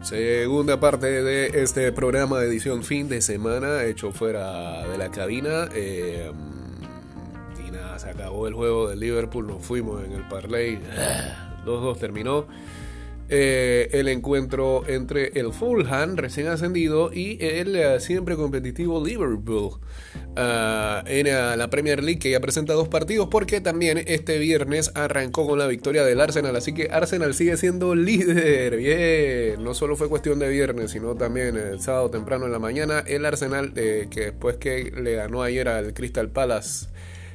Segunda 0.02 0.78
parte 0.78 1.06
de 1.22 1.62
este 1.62 1.90
programa 1.92 2.40
de 2.40 2.48
edición 2.48 2.84
fin 2.84 3.08
de 3.08 3.22
semana, 3.22 3.84
hecho 3.84 4.12
fuera 4.12 4.86
de 4.86 4.98
la 4.98 5.10
cabina. 5.10 5.70
Eh, 5.74 6.30
acabó 8.10 8.46
el 8.46 8.54
juego 8.54 8.88
del 8.88 9.00
Liverpool, 9.00 9.46
nos 9.46 9.64
fuimos 9.64 10.04
en 10.04 10.12
el 10.12 10.28
parlay. 10.28 10.78
2-2 11.64 11.98
terminó 11.98 12.46
eh, 13.32 13.88
el 13.92 14.08
encuentro 14.08 14.82
entre 14.88 15.38
el 15.38 15.52
Fulham 15.52 16.16
recién 16.16 16.48
ascendido 16.48 17.12
y 17.12 17.38
el 17.40 17.76
eh, 17.76 18.00
siempre 18.00 18.34
competitivo 18.34 19.04
Liverpool 19.04 19.78
ah, 20.34 21.04
en 21.06 21.28
eh, 21.28 21.56
la 21.56 21.70
Premier 21.70 22.02
League 22.02 22.18
que 22.18 22.32
ya 22.32 22.40
presenta 22.40 22.72
dos 22.72 22.88
partidos 22.88 23.28
porque 23.30 23.60
también 23.60 24.02
este 24.04 24.40
viernes 24.40 24.90
arrancó 24.96 25.46
con 25.46 25.60
la 25.60 25.68
victoria 25.68 26.02
del 26.02 26.20
Arsenal 26.20 26.56
así 26.56 26.74
que 26.74 26.88
Arsenal 26.90 27.32
sigue 27.34 27.56
siendo 27.56 27.94
líder 27.94 28.76
bien 28.76 29.62
no 29.62 29.74
solo 29.74 29.94
fue 29.94 30.08
cuestión 30.08 30.40
de 30.40 30.48
viernes 30.48 30.90
sino 30.90 31.14
también 31.14 31.56
el 31.56 31.80
sábado 31.80 32.10
temprano 32.10 32.46
en 32.46 32.52
la 32.52 32.58
mañana 32.58 32.98
el 33.06 33.24
Arsenal 33.24 33.74
que 33.74 34.08
después 34.12 34.56
que 34.56 34.90
le 34.90 35.14
ganó 35.14 35.42
ayer 35.42 35.68
al 35.68 35.94
Crystal 35.94 36.28
Palace 36.30 36.88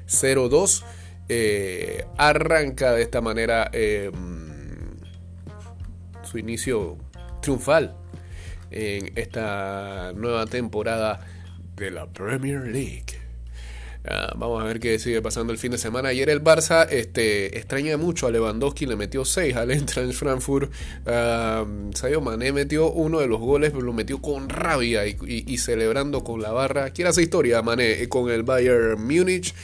0-2 0.08 0.84
eh, 1.28 2.06
arranca 2.18 2.94
de 2.94 3.02
esta 3.02 3.22
manera 3.22 3.70
eh, 3.74 4.12
su 6.24 6.38
inicio 6.38 6.98
triunfal 7.42 7.96
en 8.72 9.12
esta 9.16 10.14
nueva 10.16 10.46
temporada 10.46 11.26
de 11.76 11.92
la 11.92 12.08
Premier 12.08 12.68
League. 12.68 13.26
Ah, 14.08 14.34
vamos 14.36 14.62
a 14.62 14.66
ver 14.66 14.80
qué 14.80 15.00
sigue 15.00 15.20
pasando 15.22 15.52
el 15.52 15.58
fin 15.58 15.72
de 15.72 15.80
semana. 15.80 16.10
Ayer 16.10 16.30
el 16.30 16.44
Barça 16.44 16.88
este, 16.92 17.58
extraña 17.58 17.98
mucho 17.98 18.28
a 18.28 18.32
Lewandowski, 18.32 18.86
le 18.86 18.96
metió 18.96 19.26
6 19.26 19.56
al 19.56 19.72
Eintracht 19.72 20.14
Frankfurt. 20.14 20.72
Sadio 21.96 22.22
Mané 22.22 22.52
metió 22.52 22.92
uno 22.92 23.20
de 23.20 23.28
los 23.28 23.40
goles, 23.40 23.72
pero 23.72 23.82
lo 23.82 23.94
metió 23.94 24.22
con 24.22 24.50
rabia 24.50 25.08
y, 25.08 25.58
celebrando 25.58 26.24
con 26.24 26.42
la 26.42 26.52
barra. 26.52 26.92
Quiere 26.92 27.10
hacer 27.10 27.24
historia 27.24 27.64
Mané 27.64 28.08
con 28.08 28.30
el 28.30 28.44
Bayern 28.44 29.02
Múnich. 29.02 29.56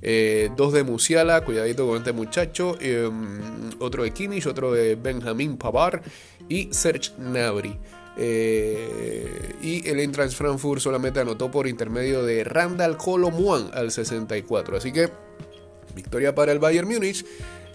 Eh, 0.00 0.50
dos 0.56 0.72
de 0.72 0.84
Musiala, 0.84 1.44
cuidadito 1.44 1.86
con 1.86 1.98
este 1.98 2.12
muchacho. 2.12 2.76
Em, 2.80 3.70
otro 3.80 4.04
de 4.04 4.12
Kimmich, 4.12 4.46
otro 4.46 4.72
de 4.72 4.94
Benjamin 4.94 5.56
Pavard 5.56 6.02
y 6.48 6.68
Serge 6.72 7.12
Gnabry. 7.18 7.76
Eh, 8.16 9.54
y 9.62 9.88
el 9.88 10.00
Eintracht 10.00 10.32
Frankfurt 10.32 10.80
solamente 10.80 11.20
anotó 11.20 11.50
por 11.50 11.68
intermedio 11.68 12.24
de 12.24 12.42
Randall 12.44 12.96
Colomuan 12.96 13.70
al 13.74 13.90
64. 13.90 14.76
Así 14.76 14.92
que 14.92 15.08
victoria 15.94 16.34
para 16.34 16.52
el 16.52 16.58
Bayern 16.58 16.88
Múnich. 16.88 17.24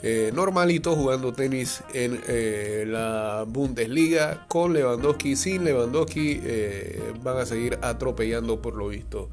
Eh, 0.06 0.32
normalito 0.34 0.98
jugando 0.98 1.32
tenis 1.32 1.82
en 1.94 2.92
la 2.92 3.46
Bundesliga 3.48 4.46
con 4.50 4.74
Lewandowski. 4.74 5.38
Sin 5.38 5.64
Lewandowski 5.64 6.42
van 7.22 7.38
a 7.38 7.46
seguir 7.46 7.80
atropellando 7.82 8.62
por 8.62 8.76
lo 8.76 8.90
visto 8.90 9.30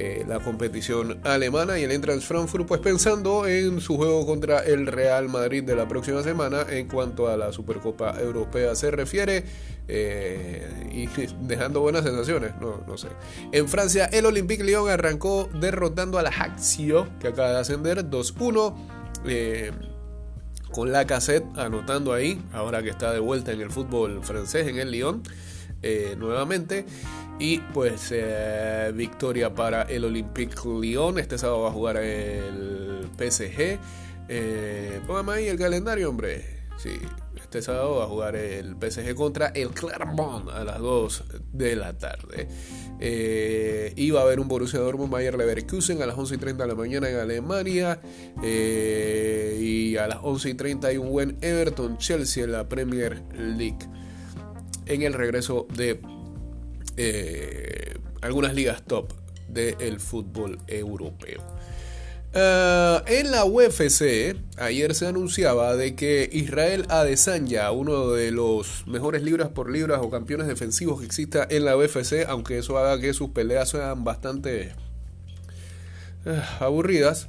eh, 0.00 0.24
la 0.28 0.38
competición 0.38 1.18
alemana 1.24 1.76
y 1.76 1.82
el 1.82 1.90
Eintracht 1.90 2.22
Frankfurt 2.22 2.68
pues 2.68 2.80
pensando 2.80 3.48
en 3.48 3.80
su 3.80 3.96
juego 3.96 4.24
contra 4.26 4.60
el 4.60 4.86
Real 4.86 5.28
Madrid 5.28 5.64
de 5.64 5.74
la 5.74 5.88
próxima 5.88 6.22
semana 6.22 6.64
en 6.70 6.86
cuanto 6.86 7.26
a 7.26 7.36
la 7.36 7.50
Supercopa 7.50 8.14
Europea 8.20 8.76
se 8.76 8.92
refiere 8.92 9.42
eh, 9.88 10.88
y 10.92 11.08
dejando 11.48 11.80
buenas 11.80 12.04
sensaciones, 12.04 12.52
no, 12.60 12.80
no 12.86 12.96
sé. 12.96 13.08
En 13.50 13.66
Francia 13.66 14.04
el 14.04 14.26
Olympique 14.26 14.62
Lyon 14.62 14.88
arrancó 14.88 15.48
derrotando 15.60 16.16
a 16.16 16.22
la 16.22 16.30
Haxio 16.30 17.08
que 17.18 17.26
acaba 17.26 17.50
de 17.50 17.58
ascender 17.58 18.08
2-1 18.08 18.76
eh, 19.26 19.72
con 20.70 20.92
la 20.92 21.08
cassette 21.08 21.44
anotando 21.58 22.12
ahí, 22.12 22.40
ahora 22.52 22.84
que 22.84 22.90
está 22.90 23.12
de 23.12 23.18
vuelta 23.18 23.50
en 23.50 23.62
el 23.62 23.72
fútbol 23.72 24.22
francés 24.22 24.68
en 24.68 24.78
el 24.78 24.92
Lyon. 24.92 25.24
nuevamente 26.18 26.86
y 27.38 27.58
pues 27.58 28.08
eh, 28.12 28.92
victoria 28.94 29.54
para 29.54 29.82
el 29.82 30.04
Olympique 30.04 30.56
Lyon. 30.64 31.18
Este 31.18 31.38
sábado 31.38 31.62
va 31.62 31.68
a 31.68 31.72
jugar 31.72 31.96
el 31.96 33.08
PSG. 33.16 33.78
Eh, 34.28 35.00
póngame 35.06 35.32
ahí 35.32 35.46
el 35.46 35.58
calendario, 35.58 36.10
hombre. 36.10 36.58
Sí, 36.76 36.90
este 37.34 37.62
sábado 37.62 37.96
va 37.96 38.04
a 38.04 38.06
jugar 38.06 38.36
el 38.36 38.76
PSG 38.76 39.14
contra 39.14 39.48
el 39.48 39.70
Clermont 39.70 40.48
a 40.50 40.64
las 40.64 40.78
2 40.78 41.24
de 41.52 41.76
la 41.76 41.96
tarde. 41.96 42.46
Eh, 43.00 43.92
y 43.96 44.10
va 44.10 44.20
a 44.20 44.22
haber 44.24 44.38
un 44.38 44.48
Borussia 44.48 44.78
Dortmund 44.78 45.10
Bayer 45.10 45.36
Leverkusen 45.36 46.02
a 46.02 46.06
las 46.06 46.18
11 46.18 46.34
y 46.34 46.38
30 46.38 46.64
de 46.64 46.68
la 46.68 46.74
mañana 46.74 47.08
en 47.08 47.16
Alemania. 47.16 48.00
Eh, 48.42 49.58
y 49.60 49.96
a 49.96 50.06
las 50.08 50.18
11 50.22 50.50
y 50.50 50.54
30 50.54 50.88
hay 50.88 50.98
un 50.98 51.10
buen 51.10 51.38
Everton 51.40 51.98
Chelsea 51.98 52.44
en 52.44 52.52
la 52.52 52.68
Premier 52.68 53.22
League. 53.34 53.78
En 54.86 55.02
el 55.02 55.14
regreso 55.14 55.66
de 55.74 56.00
eh, 56.98 57.96
algunas 58.20 58.54
ligas 58.54 58.82
top 58.82 59.12
del 59.48 60.00
fútbol 60.00 60.58
europeo. 60.66 61.42
Eh, 62.34 63.00
en 63.06 63.30
la 63.30 63.44
UFC, 63.44 64.36
ayer 64.58 64.94
se 64.94 65.06
anunciaba 65.06 65.76
de 65.76 65.94
que 65.94 66.28
Israel 66.30 66.84
Adesanya, 66.88 67.70
uno 67.70 68.10
de 68.10 68.30
los 68.32 68.86
mejores 68.86 69.22
libras 69.22 69.48
por 69.48 69.70
libras 69.70 70.00
o 70.02 70.10
campeones 70.10 70.46
defensivos 70.46 71.00
que 71.00 71.06
exista 71.06 71.46
en 71.48 71.64
la 71.64 71.76
UFC, 71.76 72.26
aunque 72.28 72.58
eso 72.58 72.76
haga 72.76 73.00
que 73.00 73.14
sus 73.14 73.30
peleas 73.30 73.70
sean 73.70 74.04
bastante 74.04 74.72
eh, 76.26 76.42
aburridas, 76.60 77.28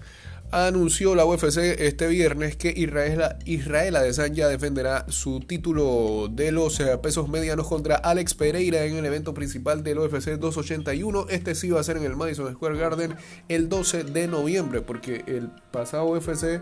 anunció 0.51 1.15
la 1.15 1.25
UFC 1.25 1.58
este 1.58 2.08
viernes 2.08 2.56
que 2.56 2.74
Israel, 2.75 3.36
Israel 3.46 3.96
Adesanya 3.96 4.48
defenderá 4.48 5.06
su 5.10 5.39
título 5.41 6.27
de 6.32 6.51
los 6.51 6.79
eh, 6.79 6.98
pesos 6.98 7.29
medianos 7.29 7.68
contra 7.68 7.96
Alex 7.96 8.34
Pereira 8.34 8.84
en 8.86 8.98
el 8.98 9.06
evento 9.06 9.34
principal 9.34 9.84
del 9.84 10.00
UFC 10.00 10.38
281. 10.38 11.27
Este 11.29 11.56
sí 11.56 11.70
va 11.70 11.79
a 11.79 11.84
ser 11.84 11.98
en 11.98 12.03
el 12.03 12.15
Madison 12.15 12.51
Square 12.53 12.77
Garden 12.77 13.15
el 13.48 13.70
12 13.70 14.06
de 14.06 14.27
noviembre, 14.27 14.82
porque 14.82 15.24
el 15.27 15.50
pasado 15.72 16.06
UFC, 16.06 16.62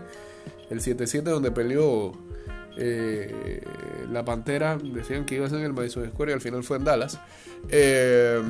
el 0.70 0.80
7-7 0.80 1.22
donde 1.22 1.50
peleó 1.50 2.12
eh, 2.76 3.62
la 4.10 4.24
Pantera, 4.24 4.78
decían 4.78 5.24
que 5.24 5.36
iba 5.36 5.46
a 5.46 5.50
ser 5.50 5.58
en 5.58 5.64
el 5.64 5.72
Madison 5.72 6.06
Square 6.08 6.32
y 6.32 6.34
al 6.34 6.40
final 6.40 6.62
fue 6.62 6.76
en 6.76 6.84
Dallas. 6.84 7.20
Eh, 7.70 8.40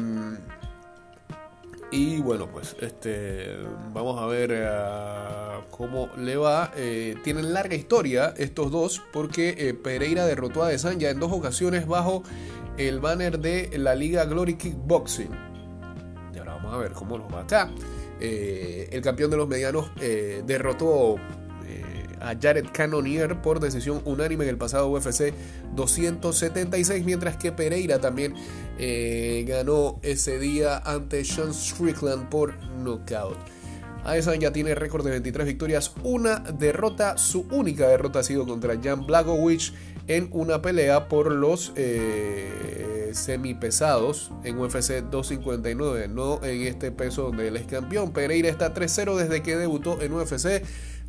y 1.90 2.20
bueno, 2.20 2.50
pues 2.52 2.76
este 2.80 3.56
vamos 3.94 4.20
a 4.20 4.26
ver 4.26 4.50
eh, 4.52 4.68
cómo 5.70 6.10
le 6.18 6.36
va. 6.36 6.70
Eh, 6.76 7.16
tienen 7.24 7.54
larga 7.54 7.76
historia 7.76 8.34
estos 8.36 8.70
dos 8.70 9.02
porque 9.12 9.54
eh, 9.56 9.74
Pereira 9.74 10.26
derrotó 10.26 10.62
a 10.62 10.68
Desanya 10.68 11.08
en 11.08 11.18
dos 11.18 11.32
ocasiones 11.32 11.86
bajo 11.86 12.22
el 12.76 13.00
banner 13.00 13.38
de 13.38 13.70
la 13.78 13.94
Liga 13.94 14.26
Glory 14.26 14.56
Kickboxing. 14.56 15.30
Y 16.34 16.38
ahora 16.38 16.54
vamos 16.56 16.74
a 16.74 16.76
ver 16.76 16.92
cómo 16.92 17.16
los 17.16 17.32
va 17.32 17.46
a 17.48 17.70
el 18.20 19.00
campeón 19.00 19.30
de 19.30 19.36
los 19.36 19.48
medianos 19.48 19.90
derrotó 20.44 21.16
a 22.20 22.34
Jared 22.40 22.66
Cannonier 22.72 23.40
por 23.42 23.60
decisión 23.60 24.02
unánime 24.04 24.44
en 24.44 24.50
el 24.50 24.58
pasado 24.58 24.88
UFC 24.88 25.32
276, 25.74 27.04
mientras 27.04 27.36
que 27.36 27.52
Pereira 27.52 28.00
también 28.00 28.34
eh, 28.78 29.44
ganó 29.46 29.98
ese 30.02 30.38
día 30.38 30.78
ante 30.78 31.24
Sean 31.24 31.54
Strickland 31.54 32.28
por 32.28 32.54
knockout. 32.78 33.38
ya 34.38 34.52
tiene 34.52 34.74
récord 34.74 35.04
de 35.04 35.10
23 35.10 35.46
victorias, 35.46 35.92
una 36.02 36.38
derrota. 36.38 37.18
Su 37.18 37.46
única 37.50 37.88
derrota 37.88 38.20
ha 38.20 38.22
sido 38.22 38.46
contra 38.46 38.78
Jan 38.82 39.06
Blagowicz 39.06 39.72
en 40.06 40.30
una 40.32 40.62
pelea 40.62 41.08
por 41.08 41.30
los 41.30 41.72
eh, 41.76 43.10
semipesados 43.12 44.30
en 44.42 44.58
UFC 44.58 45.02
259, 45.10 46.08
no 46.08 46.42
en 46.42 46.62
este 46.62 46.90
peso 46.90 47.24
donde 47.24 47.48
él 47.48 47.56
es 47.56 47.66
campeón. 47.66 48.12
Pereira 48.12 48.48
está 48.48 48.72
3-0 48.72 49.16
desde 49.16 49.42
que 49.42 49.56
debutó 49.56 50.00
en 50.00 50.12
UFC 50.14 50.62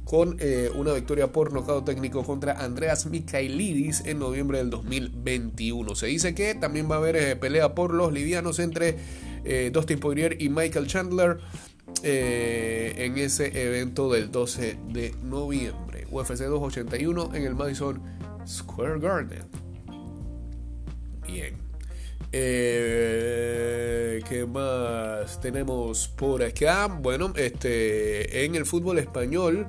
con 0.10 0.38
eh, 0.40 0.72
una 0.74 0.94
victoria 0.94 1.32
por 1.32 1.54
nocaut 1.54 1.86
técnico 1.86 2.24
contra 2.24 2.54
Andreas 2.54 3.06
Mikhailidis 3.06 4.02
en 4.08 4.18
noviembre 4.18 4.58
del 4.58 4.72
2021. 4.72 5.94
Se 5.94 6.08
dice 6.08 6.34
que 6.34 6.56
también 6.56 6.90
va 6.90 6.96
a 6.96 6.98
haber 6.98 7.16
eh, 7.16 7.36
pelea 7.36 7.76
por 7.76 7.94
los 7.94 8.12
livianos 8.12 8.58
entre 8.58 8.98
eh, 9.44 9.70
Dustin 9.72 10.00
Poirier 10.00 10.42
y 10.42 10.50
Michael 10.50 10.88
Chandler 10.88 11.38
en 12.02 13.18
ese 13.20 13.68
evento 13.68 14.12
del 14.12 14.32
12 14.32 14.80
de 14.88 15.14
noviembre. 15.22 16.08
UFC 16.10 16.40
281 16.40 17.36
en 17.36 17.44
el 17.44 17.54
Madison 17.54 18.02
Square 18.48 19.00
Garden. 19.00 19.44
Bien. 21.28 21.56
¿Qué 22.32 23.04
más 24.52 25.40
tenemos 25.40 26.08
por 26.08 26.42
acá? 26.42 26.88
Bueno, 26.88 27.32
este, 27.36 28.46
en 28.46 28.56
el 28.56 28.66
fútbol 28.66 28.98
español 28.98 29.68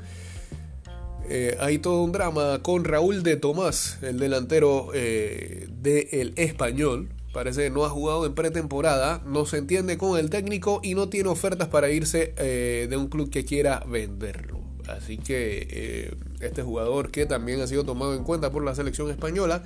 eh, 1.33 1.57
hay 1.61 1.79
todo 1.79 2.03
un 2.03 2.11
drama 2.11 2.59
con 2.61 2.83
Raúl 2.83 3.23
de 3.23 3.37
Tomás, 3.37 3.99
el 4.03 4.19
delantero 4.19 4.89
eh, 4.93 5.69
del 5.81 6.33
español. 6.35 7.09
Parece 7.33 7.63
que 7.63 7.71
no 7.71 7.85
ha 7.85 7.89
jugado 7.89 8.27
en 8.27 8.35
pretemporada, 8.35 9.23
no 9.25 9.47
se 9.47 9.59
entiende 9.59 9.97
con 9.97 10.19
el 10.19 10.29
técnico 10.29 10.81
y 10.83 10.97
no 10.97 11.09
tiene 11.09 11.29
ofertas 11.29 11.69
para 11.69 11.89
irse 11.89 12.35
eh, 12.37 12.89
de 12.91 12.97
un 12.97 13.07
club 13.07 13.31
que 13.31 13.45
quiera 13.45 13.85
venderlo. 13.87 14.59
Así 14.89 15.19
que 15.19 16.17
este 16.41 16.65
jugador 16.65 17.13
que 17.13 17.27
también 17.27 17.61
ha 17.61 17.69
sido 17.69 17.85
tomado 17.85 18.17
en 18.17 18.25
cuenta 18.25 18.51
por 18.51 18.65
la 18.65 18.75
selección 18.75 19.09
española, 19.09 19.63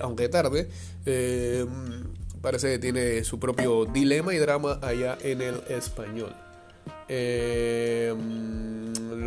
aunque 0.00 0.28
tarde, 0.28 0.68
parece 2.42 2.72
que 2.72 2.78
tiene 2.80 3.22
su 3.22 3.38
propio 3.38 3.84
dilema 3.84 4.34
y 4.34 4.38
drama 4.38 4.80
allá 4.82 5.16
en 5.22 5.42
el 5.42 5.62
español. 5.68 6.34
Eh, 7.08 8.14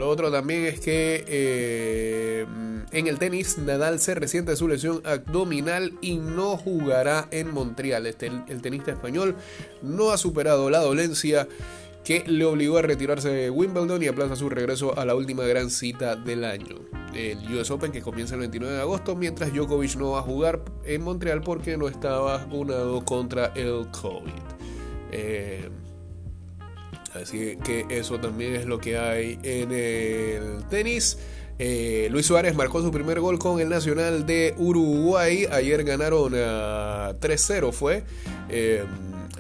lo 0.02 0.10
otro 0.10 0.32
también 0.32 0.65
es 0.65 0.80
que 0.80 1.24
eh, 1.28 2.45
en 2.91 3.08
el 3.08 3.19
tenis 3.19 3.58
Nadal 3.58 4.00
se 4.00 4.15
resiente 4.15 4.56
su 4.56 4.67
lesión 4.67 5.02
abdominal 5.06 5.93
y 6.02 6.17
no 6.17 6.58
jugará 6.58 7.28
en 7.32 7.54
Montreal. 7.54 8.06
Este, 8.08 8.32
el, 8.47 8.62
tenista 8.62 8.91
español 8.91 9.36
no 9.82 10.12
ha 10.12 10.17
superado 10.17 10.69
la 10.69 10.80
dolencia 10.80 11.47
que 12.04 12.24
le 12.26 12.45
obligó 12.45 12.80
a 12.80 12.82
retirarse 12.82 13.30
de 13.30 13.50
Wimbledon 13.50 14.02
y 14.02 14.08
aplaza 14.08 14.36
su 14.36 14.50
regreso 14.50 14.97
a 14.97 15.06
la 15.06 15.13
última 15.13 15.43
gran 15.43 15.69
cita 15.69 16.15
del 16.15 16.45
año. 16.45 16.78
El 17.13 17.38
US 17.56 17.69
Open 17.69 17.91
que 17.91 18.02
comienza 18.02 18.34
el 18.34 18.39
29 18.39 18.74
de 18.74 18.82
agosto, 18.82 19.15
mientras 19.15 19.54
Djokovic 19.54 19.95
no 19.97 20.12
va 20.12 20.19
a 20.19 20.24
jugar 20.24 20.62
en 20.84 21.04
Montreal 21.04 21.41
porque 21.41 21.78
no 21.78 21.88
está 21.88 22.17
vacunado 22.17 23.06
contra 23.06 23.54
el 23.56 23.86
COVID. 23.91 24.32
Eh, 25.12 25.69
Así 27.13 27.58
que 27.63 27.86
eso 27.89 28.19
también 28.19 28.56
es 28.56 28.65
lo 28.65 28.80
que 28.80 28.97
hay 28.97 29.39
en 29.43 29.71
el 29.71 30.63
tenis. 30.69 31.17
Eh, 31.60 32.08
Luis 32.10 32.26
Suárez 32.26 32.56
marcó 32.56 32.82
su 32.82 32.91
primer 32.91 33.19
gol 33.19 33.38
con 33.38 33.60
el 33.60 33.69
Nacional 33.69 34.26
de 34.26 34.56
Uruguay. 34.58 35.45
Ayer 35.52 35.84
ganaron 35.84 36.34
a 36.36 37.13
3-0 37.19 37.71
fue. 37.71 38.04
Eh, 38.50 38.84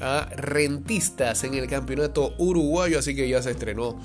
a 0.01 0.29
Rentistas 0.35 1.43
en 1.43 1.53
el 1.55 1.67
campeonato 1.67 2.35
uruguayo. 2.37 2.99
Así 2.99 3.15
que 3.15 3.27
ya 3.27 3.41
se 3.41 3.51
estrenó 3.51 3.99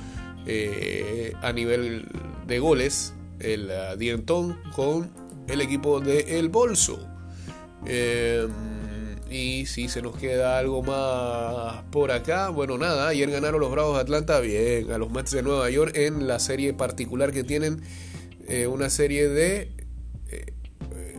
eh, 0.46 1.35
a 1.42 1.52
nivel 1.52 2.07
de 2.46 2.59
goles 2.59 3.12
el 3.40 3.70
dientón 3.98 4.57
con 4.74 5.11
el 5.48 5.61
equipo 5.61 6.00
de 6.00 6.38
El 6.38 6.48
Bolso. 6.48 6.98
Y 9.31 9.67
si 9.67 9.89
se 9.89 10.03
nos 10.03 10.17
queda 10.17 10.59
algo 10.59 10.83
más 10.83 11.83
por 11.91 12.12
acá, 12.12 12.49
bueno, 12.51 12.79
nada, 12.79 13.09
ayer 13.09 13.29
ganaron 13.31 13.61
los 13.61 13.71
Bravos 13.71 13.97
de 13.97 14.03
Atlanta 14.03 14.39
bien 14.41 14.93
a 14.93 14.99
los 14.99 15.11
Mets 15.11 15.33
de 15.33 15.43
Nueva 15.43 15.69
York 15.69 15.97
en 15.97 16.29
la 16.29 16.39
serie 16.39 16.73
particular 16.75 17.33
que 17.33 17.43
tienen 17.43 17.83
eh, 18.47 18.69
una 18.69 18.89
serie 18.89 19.29
de 19.29 19.73
eh, 20.29 20.53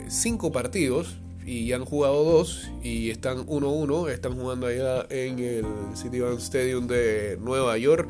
cinco 0.07 0.53
partidos 0.53 1.17
y 1.45 1.73
han 1.73 1.83
jugado 1.83 2.23
dos 2.23 2.69
y 2.81 3.09
están 3.09 3.45
1-1, 3.45 4.09
están 4.09 4.35
jugando 4.35 4.67
allá 4.67 5.05
en 5.09 5.39
el 5.39 5.65
Citibank 5.95 6.39
Stadium 6.39 6.87
de 6.87 7.37
Nueva 7.41 7.77
York. 7.77 8.09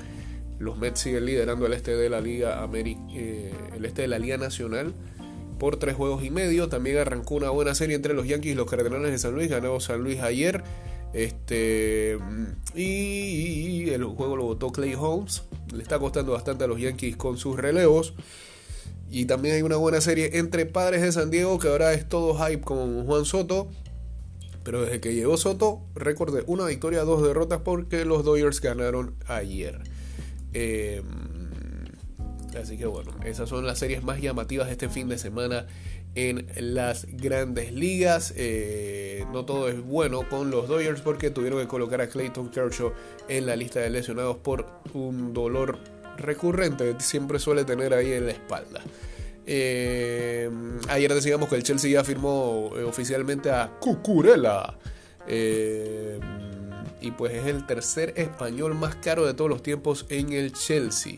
Los 0.60 0.78
Mets 0.78 1.02
siguen 1.02 1.26
liderando 1.26 1.66
el 1.66 1.74
este 1.74 1.96
de 1.96 2.10
la 2.10 2.22
Liga 2.22 2.64
Ameri 2.64 2.98
eh, 3.12 3.54
el 3.76 3.86
este 3.86 4.04
de 4.04 4.08
la 4.08 4.20
Liga 4.20 4.38
Nacional 4.38 4.94
por 5.58 5.78
tres 5.78 5.96
juegos 5.96 6.24
y 6.24 6.30
medio. 6.30 6.70
También 6.70 6.98
arrancó 6.98 7.36
una 7.36 7.50
buena 7.50 7.76
serie 7.76 7.96
entre 7.96 8.13
los 8.13 8.28
Yankees 8.28 8.54
y 8.54 8.56
los 8.56 8.70
Cardenales 8.70 9.12
de 9.12 9.17
San 9.17 9.34
Luis. 9.34 9.50
Ganó 9.50 9.80
San 9.80 10.02
Luis 10.02 10.20
ayer. 10.22 10.63
Este, 11.13 12.20
y, 12.76 13.89
el 13.89 14.04
juego 14.04 14.36
lo 14.36 14.43
votó 14.43 14.72
Clay 14.72 14.96
Holmes. 14.96 15.43
Le 15.74 15.82
está 15.82 16.00
costando 16.00 16.34
bastante 16.34 16.65
a 16.65 16.67
los 16.67 16.80
Yankees 16.80 17.15
con 17.15 17.38
sus 17.38 17.58
relevos. 17.58 18.13
Y 19.10 19.26
también 19.26 19.56
hay 19.56 19.62
una 19.62 19.78
buena 19.78 20.02
serie 20.02 20.38
entre 20.38 20.65
Padres 20.65 21.02
de 21.02 21.12
San 21.12 21.32
Diego, 21.32 21.60
que 21.60 21.70
ahora 21.70 21.93
es 21.93 22.08
todo 22.10 22.36
hype 22.36 22.62
con 22.62 23.06
Juan 23.06 23.26
Soto. 23.26 23.70
Pero 24.63 24.82
desde 24.82 25.00
que 25.00 25.13
llegó 25.13 25.38
Soto, 25.38 25.82
recordé 25.96 26.43
una 26.46 26.65
victoria, 26.65 27.04
dos 27.04 27.24
derrotas 27.24 27.62
porque 27.62 28.04
los 28.04 28.26
Dodgers 28.26 28.60
ganaron 28.60 29.15
ayer. 29.26 29.82
Eh, 30.54 31.04
Así 32.62 32.78
que 32.78 32.86
bueno, 32.86 33.12
esas 33.26 33.50
son 33.50 33.65
las 33.65 33.80
series 33.80 34.04
más 34.04 34.22
llamativas 34.22 34.67
de 34.67 34.74
este 34.74 34.89
fin 34.89 35.08
de 35.08 35.17
semana 35.17 35.67
en 36.15 36.48
las 36.58 37.06
grandes 37.12 37.72
ligas. 37.72 38.34
Eh, 38.36 39.26
no 39.32 39.46
todo 39.46 39.70
es 39.70 39.82
bueno 39.84 40.28
con 40.28 40.50
los 40.50 40.67
Dodgers 40.67 41.02
porque 41.02 41.30
tuvieron 41.30 41.60
que 41.60 41.67
colocar 41.67 42.02
a 42.02 42.08
Clayton 42.08 42.50
Kershaw 42.50 42.91
en 43.28 43.46
la 43.46 43.56
lista 43.56 43.80
de 43.80 43.89
lesionados 43.91 44.38
por 44.38 44.65
un 44.93 45.34
dolor 45.34 45.78
recurrente 46.17 46.96
que 46.96 47.04
siempre 47.04 47.38
suele 47.38 47.65
tener 47.65 47.93
ahí 47.93 48.13
en 48.13 48.26
la 48.26 48.32
espalda. 48.32 48.82
Eh, 49.46 50.50
ayer 50.89 51.13
decíamos 51.13 51.50
que 51.50 51.56
el 51.56 51.63
Chelsea 51.63 51.91
ya 51.91 52.04
firmó 52.04 52.72
eh, 52.76 52.84
oficialmente 52.84 53.52
a 53.52 53.72
Cucurella. 53.80 54.76
y 57.00 57.12
pues 57.12 57.34
es 57.34 57.46
el 57.46 57.65
tercer 57.67 58.13
español 58.17 58.74
más 58.74 58.96
caro 58.96 59.26
de 59.26 59.36
todos 59.36 59.52
los 59.52 59.62
tiempos 59.62 60.08
en 60.10 60.34
el 60.34 60.52
Chelsea. 60.54 61.17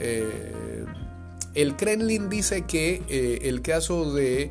Eh, 0.00 0.84
el 1.54 1.76
Kremlin 1.76 2.28
dice 2.28 2.62
que 2.62 3.02
eh, 3.08 3.40
el 3.42 3.62
caso 3.62 4.12
de 4.12 4.50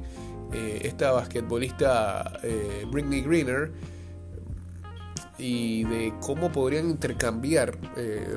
eh, 0.54 0.82
esta 0.84 1.12
basquetbolista 1.12 2.40
Britney 2.92 3.22
Greener 3.22 3.72
y 5.38 5.84
de 5.86 6.14
cómo 6.22 6.52
podrían 6.52 6.90
intercambiar 6.90 7.76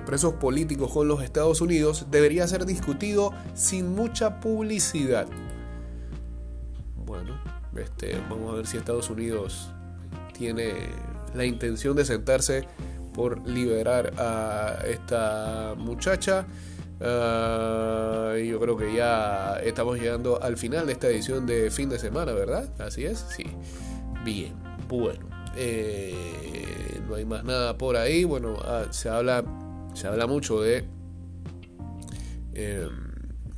presos 0.07 0.35
políticos 0.35 0.91
con 0.91 1.07
los 1.07 1.23
Estados 1.23 1.61
Unidos 1.61 2.07
debería 2.11 2.47
ser 2.49 2.65
discutido 2.65 3.33
sin 3.53 3.95
mucha 3.95 4.41
publicidad. 4.41 5.27
Bueno, 7.05 7.39
este, 7.77 8.19
vamos 8.31 8.53
a 8.53 8.57
ver 8.57 8.67
si 8.67 8.79
Estados 8.79 9.11
Unidos 9.11 9.69
tiene 10.33 10.73
la 11.35 11.45
intención 11.45 11.95
de 11.95 12.07
sentarse 12.07 12.67
por 13.13 13.47
liberar 13.47 14.13
a 14.19 14.79
esta 14.87 15.75
muchacha. 15.77 16.47
Ah, 17.07 18.35
yo 18.37 18.59
creo 18.59 18.77
que 18.77 18.95
ya 18.95 19.61
estamos 19.63 19.99
llegando 19.99 20.43
al 20.43 20.57
final 20.57 20.87
de 20.87 20.93
esta 20.93 21.09
edición 21.09 21.45
de 21.47 21.71
fin 21.71 21.91
de 21.91 21.99
semana, 21.99 22.33
¿verdad? 22.33 22.71
Así 22.79 23.05
es, 23.05 23.25
sí. 23.29 23.45
Bien, 24.25 24.55
bueno. 24.89 25.29
Eh, 25.57 26.15
no 27.07 27.15
hay 27.15 27.27
más 27.27 27.45
nada 27.45 27.77
por 27.77 27.97
ahí. 27.97 28.25
Bueno, 28.25 28.57
ah, 28.65 28.87
se 28.91 29.11
habla, 29.11 29.45
se 29.93 30.07
habla 30.07 30.27
mucho 30.27 30.63
de, 30.63 30.85
em, 32.55 32.89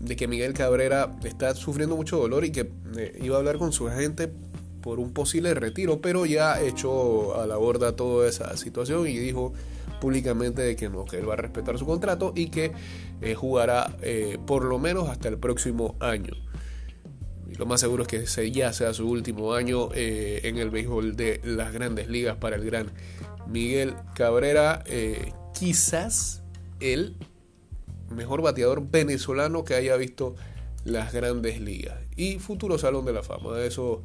de 0.01 0.17
que 0.17 0.27
Miguel 0.27 0.53
Cabrera 0.53 1.17
está 1.23 1.55
sufriendo 1.55 1.97
mucho 1.97 2.19
dolor 2.19 2.45
y 2.45 2.51
que 2.51 2.71
eh, 2.97 3.19
iba 3.23 3.37
a 3.37 3.39
hablar 3.39 3.59
con 3.59 3.73
su 3.73 3.87
agente 3.87 4.31
por 4.83 4.99
un 4.99 5.13
posible 5.13 5.55
retiro, 5.55 6.01
pero 6.01 6.27
ya 6.27 6.61
echó 6.61 7.41
a 7.41 7.47
la 7.47 7.57
borda 7.57 7.95
toda 7.97 8.29
esa 8.29 8.57
situación 8.57 9.07
y 9.07 9.17
dijo 9.17 9.53
públicamente 10.01 10.63
de 10.63 10.77
que 10.77 10.89
no, 10.89 11.05
que 11.05 11.19
él 11.19 11.29
va 11.29 11.35
a 11.35 11.37
respetar 11.37 11.79
su 11.79 11.87
contrato 11.87 12.33
y 12.35 12.49
que 12.49 12.73
eh, 13.21 13.35
jugará 13.35 13.97
por 14.47 14.65
lo 14.65 14.79
menos 14.79 15.09
hasta 15.09 15.29
el 15.29 15.39
próximo 15.39 15.97
año 16.01 16.35
lo 17.59 17.67
más 17.67 17.81
seguro 17.81 18.03
es 18.03 18.09
que 18.09 18.17
ese 18.19 18.51
ya 18.51 18.73
sea 18.73 18.93
su 18.93 19.09
último 19.09 19.55
año 19.55 19.89
eh, 19.95 20.41
en 20.45 20.59
el 20.59 20.71
béisbol 20.71 21.17
de 21.17 21.41
las 21.45 21.73
grandes 21.73 22.09
ligas 22.09 22.37
para 22.37 22.57
el 22.57 22.65
gran 22.65 22.91
Miguel 23.47 23.95
Cabrera. 24.15 24.83
Eh, 24.87 25.33
quizás 25.55 26.43
el 26.81 27.17
mejor 28.11 28.43
bateador 28.43 28.91
venezolano 28.91 29.65
que 29.65 29.75
haya 29.75 29.97
visto 29.97 30.35
las 30.85 31.13
grandes 31.13 31.61
ligas. 31.61 31.99
Y 32.17 32.39
futuro 32.39 32.79
Salón 32.79 33.05
de 33.05 33.13
la 33.13 33.23
Fama, 33.23 33.55
de 33.57 33.67
eso 33.67 34.03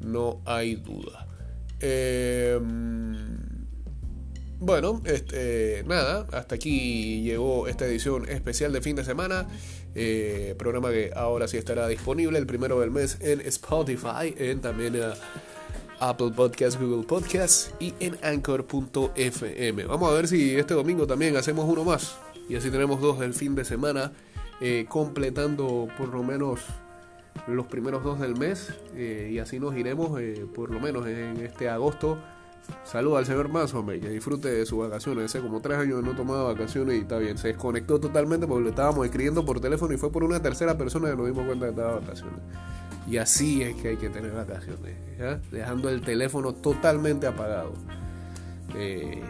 no 0.00 0.40
hay 0.44 0.76
duda. 0.76 1.26
Eh, 1.80 2.58
bueno, 4.60 5.02
este, 5.04 5.84
nada, 5.86 6.26
hasta 6.32 6.54
aquí 6.54 7.22
llegó 7.22 7.68
esta 7.68 7.86
edición 7.86 8.28
especial 8.28 8.72
de 8.72 8.80
fin 8.80 8.96
de 8.96 9.04
semana. 9.04 9.46
Eh, 9.94 10.54
programa 10.58 10.90
que 10.90 11.12
ahora 11.14 11.46
sí 11.46 11.56
estará 11.56 11.86
disponible 11.86 12.38
el 12.38 12.46
primero 12.46 12.80
del 12.80 12.90
mes 12.90 13.18
en 13.20 13.40
Spotify, 13.42 14.34
en 14.36 14.60
también 14.60 14.96
eh, 14.96 15.12
Apple 16.00 16.32
Podcasts, 16.34 16.80
Google 16.80 17.06
Podcasts 17.06 17.72
y 17.78 17.94
en 18.00 18.16
Anchor.fm. 18.22 19.84
Vamos 19.84 20.10
a 20.10 20.14
ver 20.14 20.26
si 20.26 20.56
este 20.56 20.74
domingo 20.74 21.06
también 21.06 21.36
hacemos 21.36 21.68
uno 21.68 21.84
más 21.84 22.16
y 22.48 22.56
así 22.56 22.70
tenemos 22.70 23.00
dos 23.00 23.20
del 23.20 23.34
fin 23.34 23.54
de 23.54 23.64
semana, 23.64 24.12
eh, 24.60 24.86
completando 24.88 25.88
por 25.96 26.08
lo 26.08 26.24
menos 26.24 26.60
los 27.46 27.66
primeros 27.66 28.02
dos 28.02 28.18
del 28.20 28.36
mes 28.36 28.72
y 28.96 29.38
así 29.38 29.58
nos 29.58 29.76
iremos 29.76 30.20
por 30.54 30.70
lo 30.70 30.78
menos 30.78 31.06
en 31.06 31.36
este 31.38 31.68
agosto 31.68 32.16
Saluda 32.84 33.18
al 33.18 33.26
señor 33.26 33.50
hombre, 33.74 34.00
que 34.00 34.08
disfrute 34.08 34.48
de 34.48 34.66
sus 34.66 34.78
vacaciones. 34.78 35.24
Hace 35.26 35.40
como 35.40 35.60
tres 35.60 35.78
años 35.78 36.02
no 36.02 36.14
tomaba 36.14 36.44
vacaciones 36.44 36.96
y 36.96 37.00
está 37.00 37.18
bien. 37.18 37.38
Se 37.38 37.48
desconectó 37.48 37.98
totalmente 37.98 38.46
porque 38.46 38.64
le 38.64 38.70
estábamos 38.70 39.04
escribiendo 39.04 39.44
por 39.44 39.60
teléfono 39.60 39.92
y 39.94 39.96
fue 39.96 40.12
por 40.12 40.24
una 40.24 40.40
tercera 40.40 40.76
persona 40.76 41.10
que 41.10 41.16
nos 41.16 41.26
dimos 41.26 41.46
cuenta 41.46 41.66
que 41.66 41.70
estaba 41.70 42.00
vacaciones. 42.00 42.40
Y 43.06 43.18
así 43.18 43.62
es 43.62 43.74
que 43.76 43.88
hay 43.88 43.96
que 43.96 44.08
tener 44.08 44.32
vacaciones, 44.32 44.96
dejando 45.50 45.90
el 45.90 46.00
teléfono 46.00 46.54
totalmente 46.54 47.26
apagado. 47.26 47.72
Eh, 48.76 49.22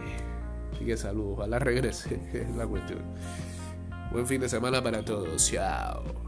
así 0.73 0.85
que 0.85 0.97
saludos, 0.97 1.39
ojalá 1.39 1.59
regrese, 1.59 2.21
es 2.33 2.57
la 2.57 2.67
cuestión. 2.67 3.01
Buen 4.13 4.27
fin 4.27 4.41
de 4.41 4.49
semana 4.49 4.83
para 4.83 5.05
todos, 5.05 5.51
chao. 5.51 6.24